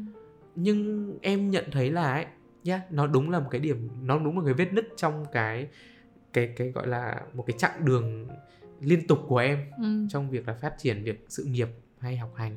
Nhưng 0.56 1.14
em 1.22 1.50
nhận 1.50 1.66
thấy 1.72 1.92
là 1.92 2.12
ấy, 2.14 2.26
yeah, 2.66 2.92
nó 2.92 3.08
đúng 3.08 3.30
là 3.30 3.40
một 3.40 3.48
cái 3.52 3.62
điểm 3.62 3.90
nó 4.02 4.20
đúng 4.20 4.40
là 4.40 4.46
cái 4.46 4.54
vết 4.54 4.74
nứt 4.74 4.88
trong 4.98 5.26
cái 5.32 5.68
cái 6.34 6.54
cái 6.58 6.72
gọi 6.72 6.88
là 6.88 7.22
một 7.34 7.44
cái 7.48 7.56
chặng 7.58 7.86
đường 7.86 8.28
liên 8.82 9.08
tục 9.08 9.20
của 9.28 9.38
em 9.38 9.60
Ừ. 9.78 10.06
trong 10.10 10.30
việc 10.30 10.48
là 10.48 10.54
phát 10.54 10.74
triển 10.78 11.04
việc 11.04 11.26
sự 11.30 11.44
nghiệp 11.44 11.68
hay 12.00 12.18
học 12.18 12.34
hành 12.36 12.56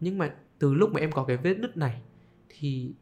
nhưng 0.00 0.18
mà 0.18 0.30
từ 0.58 0.74
lúc 0.74 0.92
mà 0.92 1.00
em 1.00 1.12
có 1.12 1.24
cái 1.24 1.36
vết 1.36 1.54
nứt 1.58 1.76
này 1.76 2.00
thì 2.48 2.92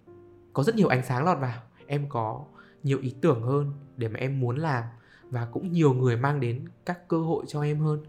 có 0.53 0.63
rất 0.63 0.75
nhiều 0.77 0.89
ánh 0.89 1.03
sáng 1.05 1.25
lọt 1.25 1.39
vào 1.41 1.63
em 1.87 2.07
có 2.09 2.45
nhiều 2.83 2.99
ý 3.03 3.15
tưởng 3.21 3.43
hơn 3.43 3.73
để 3.97 4.09
mà 4.09 4.19
em 4.19 4.41
muốn 4.41 4.57
làm 4.57 4.85
và 5.31 5.45
cũng 5.53 5.73
nhiều 5.73 5.95
người 5.95 6.17
mang 6.17 6.41
đến 6.41 6.65
các 6.85 7.09
cơ 7.09 7.21
hội 7.21 7.45
cho 7.49 7.63
em 7.63 7.81
hơn. 7.81 8.01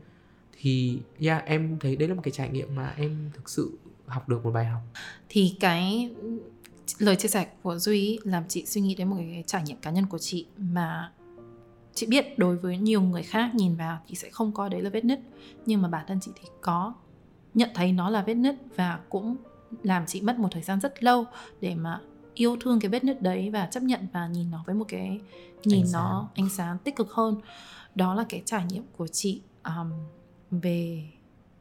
Thì 0.62 1.00
yeah, 1.20 1.46
em 1.46 1.78
thấy 1.80 1.96
đấy 1.96 2.10
là 2.10 2.16
một 2.16 2.22
cái 2.24 2.32
trải 2.32 2.50
nghiệm 2.50 2.76
mà 2.76 2.94
em 2.98 3.32
thực 3.34 3.50
sự 3.50 3.78
học 4.06 4.30
được 4.30 4.44
một 4.44 4.52
bài 4.52 4.66
học. 4.66 4.82
Thì 5.30 5.56
cái 5.60 6.12
lời 7.00 7.16
chia 7.16 7.28
sẻ 7.28 7.48
của 7.62 7.78
duy 7.78 8.20
làm 8.24 8.44
chị 8.48 8.66
suy 8.66 8.82
nghĩ 8.82 8.96
đến 8.96 9.10
một 9.10 9.16
cái 9.20 9.44
trải 9.48 9.64
nghiệm 9.64 9.78
cá 9.78 9.92
nhân 9.92 10.06
của 10.06 10.18
chị 10.18 10.46
mà 10.58 11.12
chị 11.94 12.08
biết 12.08 12.40
đối 12.40 12.58
với 12.58 12.78
nhiều 12.78 13.02
người 13.02 13.24
khác 13.24 13.56
nhìn 13.56 13.76
vào 13.76 14.00
thì 14.08 14.16
sẽ 14.16 14.30
không 14.30 14.52
coi 14.52 14.70
đấy 14.70 14.82
là 14.82 14.90
vết 14.90 15.06
nứt. 15.06 15.20
Nhưng 15.66 15.82
mà 15.82 15.88
bản 15.88 16.06
thân 16.08 16.20
chị 16.22 16.32
thì 16.36 16.50
có 16.62 16.94
nhận 17.54 17.70
thấy 17.76 17.92
nó 17.92 18.10
là 18.10 18.22
vết 18.22 18.34
nứt 18.34 18.56
và 18.76 19.00
cũng 19.10 19.36
làm 19.84 20.06
chị 20.06 20.22
mất 20.22 20.40
một 20.40 20.48
thời 20.52 20.64
gian 20.64 20.80
rất 20.80 21.04
lâu 21.04 21.26
để 21.62 21.76
mà 21.76 22.00
yêu 22.34 22.58
thương 22.60 22.80
cái 22.80 22.90
vết 22.90 23.04
nứt 23.04 23.22
đấy 23.22 23.50
và 23.50 23.66
chấp 23.66 23.84
nhận 23.84 24.08
và 24.14 24.28
nhìn 24.28 24.52
nó 24.52 24.64
với 24.66 24.76
một 24.76 24.86
cái 24.88 25.20
nhìn 25.64 25.86
Ánh 25.86 25.92
nó 25.94 26.30
ánh 26.36 26.50
sáng 26.50 26.78
tích 26.78 26.96
cực 26.96 27.12
hơn. 27.12 27.36
Đó 27.96 28.14
là 28.14 28.26
cái 28.30 28.42
trải 28.46 28.66
nghiệm 28.70 28.84
của 28.98 29.08
chị 29.08 29.42
um, 29.64 29.92
về 30.52 31.04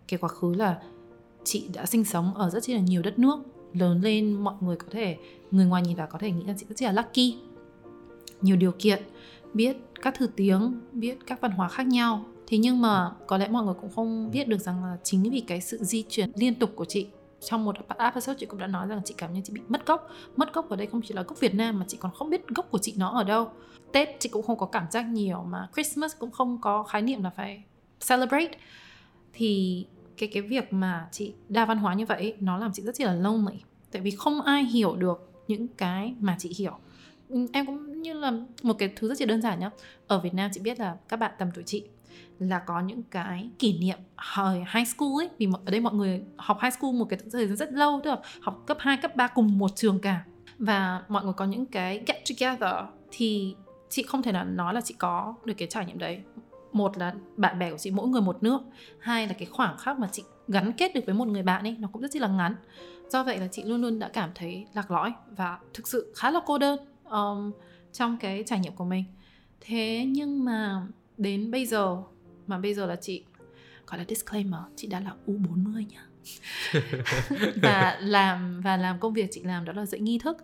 cái 0.08 0.18
quá 0.18 0.28
khứ 0.28 0.54
là 0.54 0.78
chị 1.44 1.68
đã 1.74 1.86
sinh 1.86 2.04
sống 2.04 2.34
ở 2.34 2.50
rất 2.50 2.68
là 2.68 2.80
nhiều 2.80 3.02
đất 3.02 3.18
nước 3.18 3.38
lớn 3.74 4.00
lên 4.02 4.32
mọi 4.32 4.54
người 4.60 4.76
có 4.76 4.86
thể 4.90 5.16
người 5.50 5.66
ngoài 5.66 5.82
nhìn 5.82 5.96
vào 5.96 6.06
có 6.06 6.18
thể 6.18 6.30
nghĩ 6.30 6.44
là 6.44 6.54
chị 6.58 6.66
rất 6.68 6.82
là 6.82 6.92
lucky. 6.92 7.38
Nhiều 8.40 8.56
điều 8.56 8.72
kiện 8.78 9.02
biết 9.54 9.76
các 10.02 10.14
thứ 10.18 10.26
tiếng 10.36 10.80
biết 10.92 11.18
các 11.26 11.40
văn 11.40 11.50
hóa 11.50 11.68
khác 11.68 11.86
nhau. 11.86 12.24
Thế 12.46 12.58
nhưng 12.58 12.80
mà 12.80 13.10
có 13.26 13.38
lẽ 13.38 13.48
mọi 13.48 13.64
người 13.64 13.74
cũng 13.80 13.90
không 13.94 14.30
biết 14.30 14.48
được 14.48 14.58
rằng 14.58 14.84
là 14.84 14.96
chính 15.02 15.30
vì 15.30 15.40
cái 15.40 15.60
sự 15.60 15.78
di 15.80 16.04
chuyển 16.08 16.30
liên 16.34 16.54
tục 16.54 16.70
của 16.76 16.84
chị 16.84 17.06
trong 17.40 17.64
một 17.64 17.76
episode 17.98 18.38
chị 18.38 18.46
cũng 18.46 18.58
đã 18.58 18.66
nói 18.66 18.86
rằng 18.86 19.00
chị 19.04 19.14
cảm 19.18 19.32
nhận 19.32 19.42
chị 19.42 19.52
bị 19.52 19.60
mất 19.68 19.86
gốc. 19.86 20.10
Mất 20.36 20.54
gốc 20.54 20.70
ở 20.70 20.76
đây 20.76 20.86
không 20.86 21.00
chỉ 21.04 21.14
là 21.14 21.22
gốc 21.22 21.40
Việt 21.40 21.54
Nam 21.54 21.78
mà 21.78 21.84
chị 21.88 21.98
còn 22.00 22.12
không 22.14 22.30
biết 22.30 22.48
gốc 22.48 22.70
của 22.70 22.78
chị 22.78 22.94
nó 22.96 23.10
ở 23.10 23.24
đâu. 23.24 23.50
Tết 23.92 24.08
chị 24.18 24.28
cũng 24.28 24.42
không 24.42 24.58
có 24.58 24.66
cảm 24.66 24.86
giác 24.90 25.02
nhiều 25.02 25.42
mà 25.42 25.68
Christmas 25.74 26.16
cũng 26.18 26.30
không 26.30 26.60
có 26.60 26.82
khái 26.82 27.02
niệm 27.02 27.22
là 27.22 27.30
phải 27.30 27.62
celebrate. 28.08 28.58
Thì 29.32 29.86
cái 30.16 30.28
cái 30.32 30.42
việc 30.42 30.72
mà 30.72 31.08
chị 31.12 31.32
đa 31.48 31.64
văn 31.64 31.78
hóa 31.78 31.94
như 31.94 32.06
vậy 32.06 32.36
nó 32.40 32.58
làm 32.58 32.72
chị 32.72 32.82
rất 32.82 33.00
là 33.00 33.14
lonely. 33.14 33.60
Tại 33.90 34.02
vì 34.02 34.10
không 34.10 34.42
ai 34.42 34.64
hiểu 34.64 34.96
được 34.96 35.32
những 35.48 35.68
cái 35.68 36.14
mà 36.20 36.36
chị 36.38 36.54
hiểu. 36.58 36.78
Em 37.52 37.66
cũng 37.66 38.02
như 38.02 38.12
là 38.12 38.32
một 38.62 38.74
cái 38.78 38.92
thứ 38.96 39.08
rất 39.08 39.20
là 39.20 39.26
đơn 39.26 39.42
giản 39.42 39.60
nhá. 39.60 39.70
Ở 40.06 40.20
Việt 40.20 40.34
Nam 40.34 40.50
chị 40.54 40.60
biết 40.60 40.80
là 40.80 40.96
các 41.08 41.16
bạn 41.16 41.32
tầm 41.38 41.48
tuổi 41.54 41.64
chị 41.66 41.84
là 42.38 42.58
có 42.58 42.80
những 42.80 43.02
cái 43.02 43.50
kỷ 43.58 43.78
niệm 43.78 43.98
hồi 44.16 44.64
high 44.74 44.88
school 44.88 45.08
ấy. 45.18 45.28
Vì 45.38 45.48
ở 45.64 45.70
đây 45.70 45.80
mọi 45.80 45.94
người 45.94 46.22
học 46.36 46.58
high 46.62 46.74
school 46.74 46.92
một 46.92 47.04
cái 47.04 47.18
thời 47.32 47.46
gian 47.46 47.56
rất 47.56 47.72
lâu 47.72 48.00
tức 48.04 48.10
là 48.10 48.16
học 48.40 48.62
cấp 48.66 48.76
2, 48.80 48.96
cấp 48.96 49.16
3 49.16 49.26
cùng 49.26 49.58
một 49.58 49.76
trường 49.76 49.98
cả. 49.98 50.24
Và 50.58 51.02
mọi 51.08 51.24
người 51.24 51.32
có 51.32 51.44
những 51.44 51.66
cái 51.66 52.02
get 52.06 52.16
together 52.30 52.74
thì 53.10 53.54
chị 53.88 54.02
không 54.02 54.22
thể 54.22 54.32
nào 54.32 54.44
nói 54.44 54.74
là 54.74 54.80
chị 54.80 54.94
có 54.98 55.34
được 55.44 55.54
cái 55.56 55.68
trải 55.68 55.86
nghiệm 55.86 55.98
đấy. 55.98 56.20
Một 56.72 56.98
là 56.98 57.14
bạn 57.36 57.58
bè 57.58 57.70
của 57.70 57.78
chị 57.78 57.90
mỗi 57.90 58.08
người 58.08 58.22
một 58.22 58.42
nước. 58.42 58.60
Hai 59.00 59.26
là 59.26 59.32
cái 59.32 59.46
khoảng 59.46 59.78
khắc 59.78 59.98
mà 59.98 60.08
chị 60.12 60.22
gắn 60.48 60.72
kết 60.72 60.94
được 60.94 61.00
với 61.06 61.14
một 61.14 61.28
người 61.28 61.42
bạn 61.42 61.62
ấy 61.62 61.76
nó 61.78 61.88
cũng 61.92 62.02
rất 62.02 62.16
là 62.16 62.28
ngắn. 62.28 62.54
Do 63.08 63.24
vậy 63.24 63.38
là 63.38 63.46
chị 63.46 63.62
luôn 63.62 63.82
luôn 63.82 63.98
đã 63.98 64.08
cảm 64.08 64.30
thấy 64.34 64.66
lạc 64.74 64.90
lõi 64.90 65.12
và 65.36 65.58
thực 65.74 65.88
sự 65.88 66.12
khá 66.16 66.30
là 66.30 66.40
cô 66.46 66.58
đơn 66.58 66.78
um, 67.04 67.52
trong 67.92 68.16
cái 68.20 68.42
trải 68.46 68.60
nghiệm 68.60 68.76
của 68.76 68.84
mình. 68.84 69.04
Thế 69.60 70.04
nhưng 70.08 70.44
mà 70.44 70.82
đến 71.18 71.50
bây 71.50 71.66
giờ 71.66 71.96
mà 72.46 72.58
bây 72.58 72.74
giờ 72.74 72.86
là 72.86 72.96
chị 72.96 73.24
gọi 73.86 73.98
là 73.98 74.04
disclaimer 74.08 74.60
chị 74.76 74.88
đã 74.88 75.00
là 75.00 75.14
U40 75.26 75.84
nhá. 75.88 76.04
Và 77.62 77.98
làm 78.00 78.60
và 78.60 78.76
làm 78.76 78.98
công 79.00 79.12
việc 79.12 79.28
chị 79.30 79.42
làm 79.42 79.64
đó 79.64 79.72
là 79.72 79.86
dạy 79.86 80.00
nghi 80.00 80.18
thức. 80.18 80.36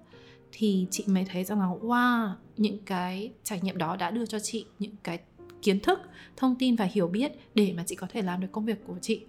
Thì 0.53 0.87
chị 0.91 1.05
mới 1.07 1.25
thấy 1.25 1.45
rằng 1.45 1.61
là 1.61 1.67
wow 1.67 2.31
những 2.57 2.79
cái 2.87 3.33
trải 3.43 3.61
nghiệm 3.63 3.79
đó 3.79 3.97
đã 3.97 4.11
đưa 4.11 4.27
cho 4.27 4.39
chị 4.39 4.67
những 4.79 4.97
cái 5.03 5.19
kiến 5.63 5.81
thức 5.81 6.01
thông 6.37 6.57
tin 6.59 6.77
và 6.77 6.85
hiểu 6.85 7.09
biết 7.09 7.33
để 7.55 7.75
mà 7.77 7.85
chị 7.87 7.95
có 7.95 8.07
thể 8.11 8.23
làm 8.23 8.41
được 8.41 8.49
công 8.53 8.65
việc 8.65 8.79
của 8.87 8.99
chị. 9.01 9.21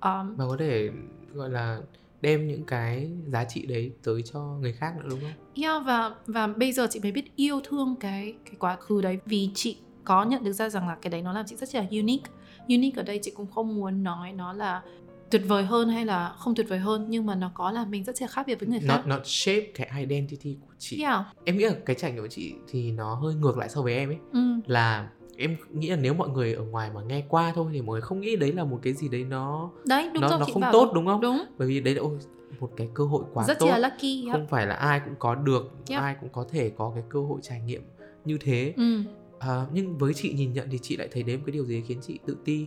Um, 0.00 0.36
và 0.36 0.44
có 0.48 0.56
thể 0.58 0.90
gọi 1.32 1.50
là 1.50 1.80
đem 2.20 2.48
những 2.48 2.64
cái 2.64 3.10
giá 3.26 3.44
trị 3.44 3.66
đấy 3.66 3.92
tới 4.02 4.22
cho 4.32 4.40
người 4.40 4.72
khác 4.72 4.94
nữa 4.96 5.06
đúng 5.10 5.20
không? 5.20 5.62
Yeah 5.62 5.82
và 5.86 6.14
và 6.26 6.46
bây 6.46 6.72
giờ 6.72 6.86
chị 6.90 7.00
mới 7.00 7.12
biết 7.12 7.36
yêu 7.36 7.60
thương 7.64 7.96
cái 8.00 8.34
cái 8.44 8.54
quá 8.58 8.76
khứ 8.76 9.02
đấy. 9.02 9.18
Vì 9.26 9.50
chị 9.54 9.76
có 10.10 10.24
nhận 10.24 10.44
được 10.44 10.52
ra 10.52 10.68
rằng 10.68 10.88
là 10.88 10.96
cái 11.02 11.10
đấy 11.10 11.22
nó 11.22 11.32
làm 11.32 11.46
chị 11.46 11.56
rất 11.56 11.74
là 11.74 11.84
unique. 11.90 12.32
Unique 12.68 13.02
ở 13.02 13.04
đây 13.04 13.20
chị 13.22 13.30
cũng 13.30 13.46
không 13.46 13.76
muốn 13.76 14.02
nói 14.02 14.32
nó 14.32 14.52
là 14.52 14.82
tuyệt 15.30 15.42
vời 15.48 15.64
hơn 15.64 15.88
hay 15.88 16.04
là 16.04 16.34
không 16.38 16.54
tuyệt 16.54 16.66
vời 16.68 16.78
hơn 16.78 17.06
nhưng 17.08 17.26
mà 17.26 17.34
nó 17.34 17.50
có 17.54 17.70
là 17.70 17.84
mình 17.84 18.04
rất 18.04 18.22
là 18.22 18.26
khác 18.26 18.46
biệt 18.46 18.60
với 18.60 18.68
người 18.68 18.80
khác. 18.88 19.02
Not 19.06 19.20
shape 19.24 19.66
cái 19.74 19.90
identity 20.00 20.56
của 20.60 20.74
chị. 20.78 21.02
Yeah. 21.02 21.24
Em 21.44 21.56
nghĩ 21.56 21.64
là 21.64 21.74
cái 21.86 21.96
trải 21.96 22.12
nghiệm 22.12 22.22
của 22.22 22.28
chị 22.28 22.54
thì 22.68 22.92
nó 22.92 23.14
hơi 23.14 23.34
ngược 23.34 23.58
lại 23.58 23.68
so 23.68 23.82
với 23.82 23.94
em 23.94 24.10
ấy. 24.10 24.18
Ừ. 24.32 24.40
Là 24.66 25.08
em 25.36 25.56
nghĩ 25.70 25.90
là 25.90 25.96
nếu 25.96 26.14
mọi 26.14 26.28
người 26.28 26.54
ở 26.54 26.62
ngoài 26.62 26.90
mà 26.94 27.00
nghe 27.02 27.22
qua 27.28 27.52
thôi 27.54 27.70
thì 27.72 27.82
mọi 27.82 27.94
người 27.94 28.00
không 28.00 28.20
nghĩ 28.20 28.36
đấy 28.36 28.52
là 28.52 28.64
một 28.64 28.78
cái 28.82 28.92
gì 28.92 29.08
đấy 29.08 29.24
nó 29.24 29.70
đấy 29.84 30.10
đúng 30.14 30.22
nó, 30.22 30.28
rồi, 30.28 30.38
nó 30.38 30.46
không 30.52 30.62
tốt 30.72 30.90
đúng 30.94 31.06
không 31.06 31.20
đúng 31.20 31.44
bởi 31.58 31.68
vì 31.68 31.80
đấy 31.80 31.94
là 31.94 32.00
ôi, 32.00 32.18
một 32.60 32.70
cái 32.76 32.88
cơ 32.94 33.04
hội 33.04 33.24
quá 33.34 33.44
rất 33.46 33.58
tốt 33.58 33.66
là 33.66 33.78
lucky 33.78 34.28
không 34.32 34.46
phải 34.46 34.66
là 34.66 34.74
ai 34.74 35.00
cũng 35.04 35.14
có 35.18 35.34
được 35.34 35.72
yep. 35.88 36.00
ai 36.00 36.16
cũng 36.20 36.28
có 36.28 36.44
thể 36.50 36.70
có 36.70 36.92
cái 36.94 37.04
cơ 37.08 37.20
hội 37.20 37.40
trải 37.42 37.60
nghiệm 37.60 37.82
như 38.24 38.38
thế 38.40 38.74
ừ. 38.76 39.02
À, 39.40 39.66
nhưng 39.72 39.98
với 39.98 40.14
chị 40.14 40.32
nhìn 40.32 40.52
nhận 40.52 40.68
thì 40.70 40.78
chị 40.82 40.96
lại 40.96 41.08
thấy 41.12 41.22
đấy 41.22 41.36
một 41.36 41.42
cái 41.46 41.52
điều 41.52 41.64
gì 41.64 41.82
khiến 41.88 41.98
chị 42.02 42.18
tự 42.26 42.36
ti. 42.44 42.66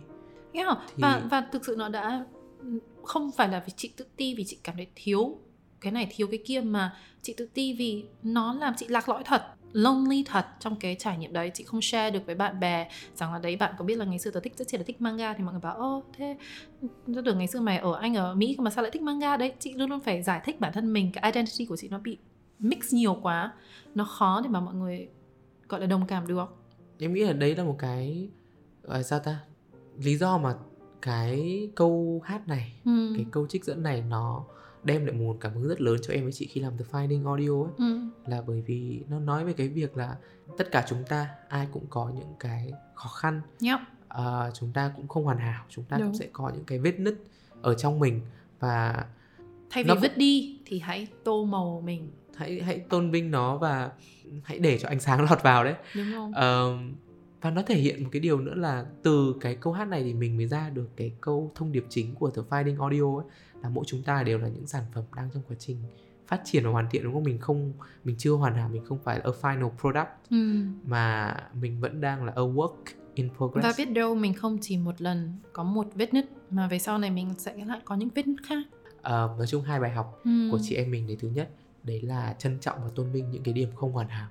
Yeah. 0.52 0.78
thì... 0.88 1.02
và 1.02 1.22
và 1.30 1.48
thực 1.52 1.64
sự 1.66 1.74
nó 1.78 1.88
đã 1.88 2.24
không 3.02 3.30
phải 3.36 3.48
là 3.48 3.62
vì 3.66 3.72
chị 3.76 3.90
tự 3.96 4.04
ti 4.16 4.34
vì 4.34 4.44
chị 4.44 4.58
cảm 4.64 4.76
thấy 4.76 4.86
thiếu 4.94 5.38
cái 5.80 5.92
này 5.92 6.08
thiếu 6.10 6.26
cái 6.30 6.40
kia 6.44 6.60
mà 6.60 6.96
chị 7.22 7.34
tự 7.36 7.48
ti 7.54 7.76
vì 7.78 8.04
nó 8.22 8.54
làm 8.54 8.74
chị 8.76 8.86
lạc 8.88 9.08
lõi 9.08 9.22
thật 9.24 9.42
lonely 9.72 10.24
thật 10.26 10.46
trong 10.60 10.76
cái 10.76 10.96
trải 10.98 11.18
nghiệm 11.18 11.32
đấy. 11.32 11.50
Chị 11.54 11.64
không 11.64 11.82
share 11.82 12.10
được 12.10 12.26
với 12.26 12.34
bạn 12.34 12.60
bè 12.60 12.88
rằng 13.14 13.32
là 13.32 13.38
đấy 13.38 13.56
bạn 13.56 13.74
có 13.78 13.84
biết 13.84 13.98
là 13.98 14.04
ngày 14.04 14.18
xưa 14.18 14.30
tớ 14.30 14.40
thích 14.40 14.52
rất 14.56 14.68
chỉ 14.68 14.78
là 14.78 14.84
thích 14.86 15.00
manga? 15.00 15.34
Thì 15.34 15.44
mọi 15.44 15.52
người 15.52 15.60
bảo 15.60 15.76
ô 15.76 16.02
thế 16.16 16.36
rất 17.06 17.24
được 17.24 17.34
ngày 17.34 17.46
xưa 17.46 17.60
mày 17.60 17.78
ở 17.78 17.96
anh 18.00 18.14
ở 18.14 18.34
mỹ 18.34 18.56
mà 18.58 18.70
sao 18.70 18.82
lại 18.82 18.90
thích 18.90 19.02
manga? 19.02 19.36
Đấy 19.36 19.52
chị 19.58 19.74
luôn 19.74 19.90
luôn 19.90 20.00
phải 20.00 20.22
giải 20.22 20.40
thích 20.44 20.60
bản 20.60 20.72
thân 20.72 20.92
mình. 20.92 21.10
Cái 21.12 21.32
identity 21.32 21.64
của 21.64 21.76
chị 21.76 21.88
nó 21.88 21.98
bị 21.98 22.18
mix 22.58 22.94
nhiều 22.94 23.18
quá 23.22 23.52
nó 23.94 24.04
khó 24.04 24.40
để 24.44 24.48
mà 24.48 24.60
mọi 24.60 24.74
người 24.74 25.08
gọi 25.68 25.80
là 25.80 25.86
đồng 25.86 26.06
cảm 26.06 26.26
được 26.26 26.63
em 26.98 27.12
nghĩ 27.12 27.24
là 27.24 27.32
đấy 27.32 27.56
là 27.56 27.64
một 27.64 27.76
cái 27.78 28.28
gọi 28.82 29.04
sao 29.04 29.18
ta 29.18 29.40
lý 29.98 30.16
do 30.16 30.38
mà 30.38 30.54
cái 31.02 31.68
câu 31.74 32.20
hát 32.24 32.48
này 32.48 32.72
ừ. 32.84 33.12
cái 33.16 33.26
câu 33.30 33.46
trích 33.46 33.64
dẫn 33.64 33.82
này 33.82 34.04
nó 34.08 34.44
đem 34.84 35.06
lại 35.06 35.16
một 35.16 35.36
cảm 35.40 35.54
hứng 35.54 35.68
rất 35.68 35.80
lớn 35.80 35.96
cho 36.02 36.14
em 36.14 36.22
với 36.22 36.32
chị 36.32 36.46
khi 36.46 36.60
làm 36.60 36.78
The 36.78 36.84
Finding 36.92 37.26
Audio 37.26 37.62
ấy 37.62 37.72
ừ. 37.78 38.00
là 38.26 38.42
bởi 38.46 38.62
vì 38.62 39.02
nó 39.08 39.18
nói 39.18 39.44
về 39.44 39.52
cái 39.52 39.68
việc 39.68 39.96
là 39.96 40.16
tất 40.58 40.70
cả 40.70 40.84
chúng 40.88 41.04
ta 41.08 41.28
ai 41.48 41.68
cũng 41.72 41.86
có 41.90 42.12
những 42.14 42.34
cái 42.40 42.72
khó 42.94 43.08
khăn 43.08 43.40
yep. 43.60 43.78
à, 44.08 44.50
chúng 44.54 44.72
ta 44.72 44.92
cũng 44.96 45.08
không 45.08 45.24
hoàn 45.24 45.38
hảo 45.38 45.64
chúng 45.68 45.84
ta 45.84 45.96
Đúng. 45.96 46.06
cũng 46.06 46.18
sẽ 46.18 46.28
có 46.32 46.50
những 46.54 46.64
cái 46.64 46.78
vết 46.78 47.00
nứt 47.00 47.14
ở 47.62 47.74
trong 47.74 47.98
mình 47.98 48.20
và 48.60 49.06
thay 49.70 49.84
vì 49.84 49.88
nó... 49.88 50.00
vứt 50.00 50.16
đi 50.16 50.60
thì 50.66 50.78
hãy 50.78 51.08
tô 51.24 51.44
màu 51.44 51.82
mình 51.84 52.10
hãy 52.36 52.62
hãy 52.62 52.78
tôn 52.78 53.10
vinh 53.10 53.30
nó 53.30 53.58
và 53.58 53.90
hãy 54.42 54.58
để 54.58 54.78
cho 54.78 54.88
ánh 54.88 55.00
sáng 55.00 55.24
lọt 55.30 55.42
vào 55.42 55.64
đấy 55.64 55.74
Đúng 55.94 56.06
không? 56.14 56.30
Uh, 56.30 56.96
và 57.40 57.50
nó 57.50 57.62
thể 57.62 57.76
hiện 57.76 58.02
một 58.02 58.08
cái 58.12 58.20
điều 58.20 58.40
nữa 58.40 58.54
là 58.54 58.86
từ 59.02 59.34
cái 59.40 59.54
câu 59.54 59.72
hát 59.72 59.84
này 59.84 60.02
thì 60.02 60.14
mình 60.14 60.36
mới 60.36 60.46
ra 60.46 60.70
được 60.70 60.88
cái 60.96 61.12
câu 61.20 61.52
thông 61.54 61.72
điệp 61.72 61.84
chính 61.88 62.14
của 62.14 62.30
The 62.30 62.42
Finding 62.50 62.80
Audio 62.80 63.18
ấy 63.18 63.26
là 63.62 63.68
mỗi 63.68 63.84
chúng 63.86 64.02
ta 64.02 64.22
đều 64.22 64.38
là 64.38 64.48
những 64.48 64.66
sản 64.66 64.84
phẩm 64.94 65.04
đang 65.16 65.28
trong 65.34 65.42
quá 65.48 65.56
trình 65.58 65.76
phát 66.26 66.40
triển 66.44 66.64
và 66.64 66.70
hoàn 66.70 66.86
thiện 66.90 67.04
đúng 67.04 67.12
không 67.12 67.22
mình 67.22 67.38
không 67.38 67.72
mình 68.04 68.16
chưa 68.18 68.32
hoàn 68.32 68.54
hảo 68.54 68.68
mình 68.68 68.84
không 68.84 68.98
phải 69.04 69.18
là 69.18 69.24
a 69.24 69.30
final 69.40 69.70
product 69.80 70.08
ừ. 70.30 70.64
mà 70.86 71.36
mình 71.60 71.80
vẫn 71.80 72.00
đang 72.00 72.24
là 72.24 72.32
a 72.36 72.42
work 72.42 72.74
in 73.14 73.28
progress 73.36 73.64
và 73.64 73.72
biết 73.78 73.92
đâu 73.92 74.14
mình 74.14 74.34
không 74.34 74.58
chỉ 74.60 74.76
một 74.76 75.02
lần 75.02 75.32
có 75.52 75.62
một 75.62 75.86
vết 75.94 76.14
nứt 76.14 76.24
mà 76.50 76.68
về 76.68 76.78
sau 76.78 76.98
này 76.98 77.10
mình 77.10 77.34
sẽ 77.38 77.64
lại 77.66 77.80
có 77.84 77.94
những 77.94 78.08
vết 78.14 78.26
nứt 78.26 78.36
khác 78.46 78.66
à, 79.02 79.12
nói 79.12 79.46
chung 79.46 79.62
hai 79.62 79.80
bài 79.80 79.90
học 79.90 80.20
ừ. 80.24 80.48
của 80.50 80.58
chị 80.62 80.74
em 80.74 80.90
mình 80.90 81.06
đấy 81.06 81.16
thứ 81.20 81.28
nhất 81.28 81.50
đấy 81.84 82.00
là 82.02 82.34
trân 82.38 82.58
trọng 82.60 82.78
và 82.84 82.90
tôn 82.94 83.12
vinh 83.12 83.30
những 83.30 83.42
cái 83.42 83.54
điểm 83.54 83.68
không 83.74 83.92
hoàn 83.92 84.08
hảo 84.08 84.28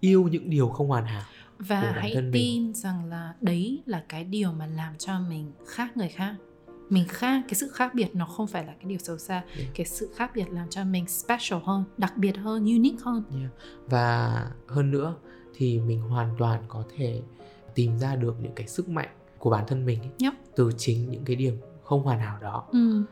yêu 0.00 0.28
những 0.28 0.50
điều 0.50 0.68
không 0.68 0.88
hoàn 0.88 1.04
hảo 1.04 1.22
và 1.58 1.80
hãy 1.80 2.14
tin 2.14 2.30
mình. 2.32 2.74
rằng 2.74 3.04
là 3.04 3.34
đấy 3.40 3.82
là 3.86 4.04
cái 4.08 4.24
điều 4.24 4.52
mà 4.52 4.66
làm 4.66 4.98
cho 4.98 5.20
mình 5.20 5.52
khác 5.66 5.96
người 5.96 6.08
khác 6.08 6.34
mình 6.88 7.04
khác 7.08 7.42
cái 7.48 7.54
sự 7.54 7.68
khác 7.68 7.94
biệt 7.94 8.14
nó 8.14 8.26
không 8.26 8.46
phải 8.46 8.64
là 8.64 8.72
cái 8.72 8.84
điều 8.84 8.98
xấu 8.98 9.18
xa 9.18 9.44
yeah. 9.56 9.68
cái 9.74 9.86
sự 9.86 10.10
khác 10.16 10.30
biệt 10.34 10.46
làm 10.50 10.68
cho 10.70 10.84
mình 10.84 11.08
special 11.08 11.60
hơn 11.64 11.84
đặc 11.98 12.12
biệt 12.16 12.36
hơn 12.36 12.64
unique 12.64 13.02
hơn 13.04 13.24
yeah. 13.34 13.52
và 13.86 14.46
hơn 14.68 14.90
nữa 14.90 15.14
thì 15.54 15.80
mình 15.80 16.00
hoàn 16.00 16.34
toàn 16.38 16.62
có 16.68 16.84
thể 16.96 17.22
tìm 17.74 17.98
ra 17.98 18.16
được 18.16 18.36
những 18.40 18.52
cái 18.54 18.68
sức 18.68 18.88
mạnh 18.88 19.08
của 19.38 19.50
bản 19.50 19.64
thân 19.68 19.86
mình 19.86 20.00
ấy, 20.00 20.10
yep. 20.18 20.32
từ 20.56 20.72
chính 20.76 21.10
những 21.10 21.24
cái 21.24 21.36
điểm 21.36 21.56
không 21.82 22.02
hoàn 22.02 22.20
hảo 22.20 22.38
đó 22.40 22.68
ừ. 22.72 23.02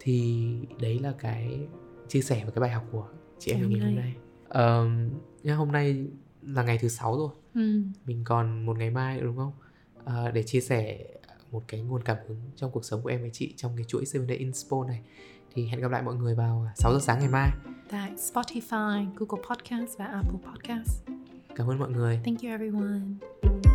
thì 0.00 0.46
đấy 0.80 0.98
là 0.98 1.12
cái 1.18 1.60
chia 2.08 2.20
sẻ 2.20 2.42
và 2.44 2.50
cái 2.50 2.60
bài 2.60 2.70
học 2.70 2.84
của 2.92 3.06
chị 3.44 3.52
em 3.52 3.68
mình 3.68 3.80
hôm 3.80 3.94
nay 3.94 4.14
um, 4.48 5.56
hôm 5.56 5.72
nay 5.72 6.06
là 6.42 6.62
ngày 6.62 6.78
thứ 6.78 6.88
sáu 6.88 7.16
rồi 7.18 7.30
ừ. 7.54 7.82
mình 8.06 8.22
còn 8.24 8.66
một 8.66 8.78
ngày 8.78 8.90
mai 8.90 9.20
đúng 9.20 9.36
không 9.36 9.52
uh, 10.00 10.34
để 10.34 10.42
chia 10.42 10.60
sẻ 10.60 10.98
một 11.50 11.62
cái 11.68 11.80
nguồn 11.80 12.02
cảm 12.02 12.16
hứng 12.28 12.40
trong 12.56 12.70
cuộc 12.70 12.84
sống 12.84 13.02
của 13.02 13.08
em 13.08 13.20
với 13.20 13.30
chị 13.32 13.54
trong 13.56 13.76
cái 13.76 13.84
chuỗi 13.84 14.04
7 14.14 14.26
Day 14.28 14.36
Inspo 14.36 14.84
này 14.84 15.00
thì 15.54 15.66
hẹn 15.66 15.80
gặp 15.80 15.90
lại 15.90 16.02
mọi 16.02 16.14
người 16.14 16.34
vào 16.34 16.68
6 16.76 16.92
giờ 16.92 16.98
sáng 17.02 17.18
ngày 17.18 17.28
mai 17.28 17.50
tại 17.90 18.12
Spotify, 18.16 19.06
Google 19.16 19.44
Podcast 19.48 19.98
và 19.98 20.04
Apple 20.04 20.38
Podcast. 20.46 21.02
Cảm 21.54 21.70
ơn 21.70 21.78
mọi 21.78 21.90
người. 21.90 22.20
Thank 22.24 22.42
you 22.42 22.50
everyone. 22.50 23.73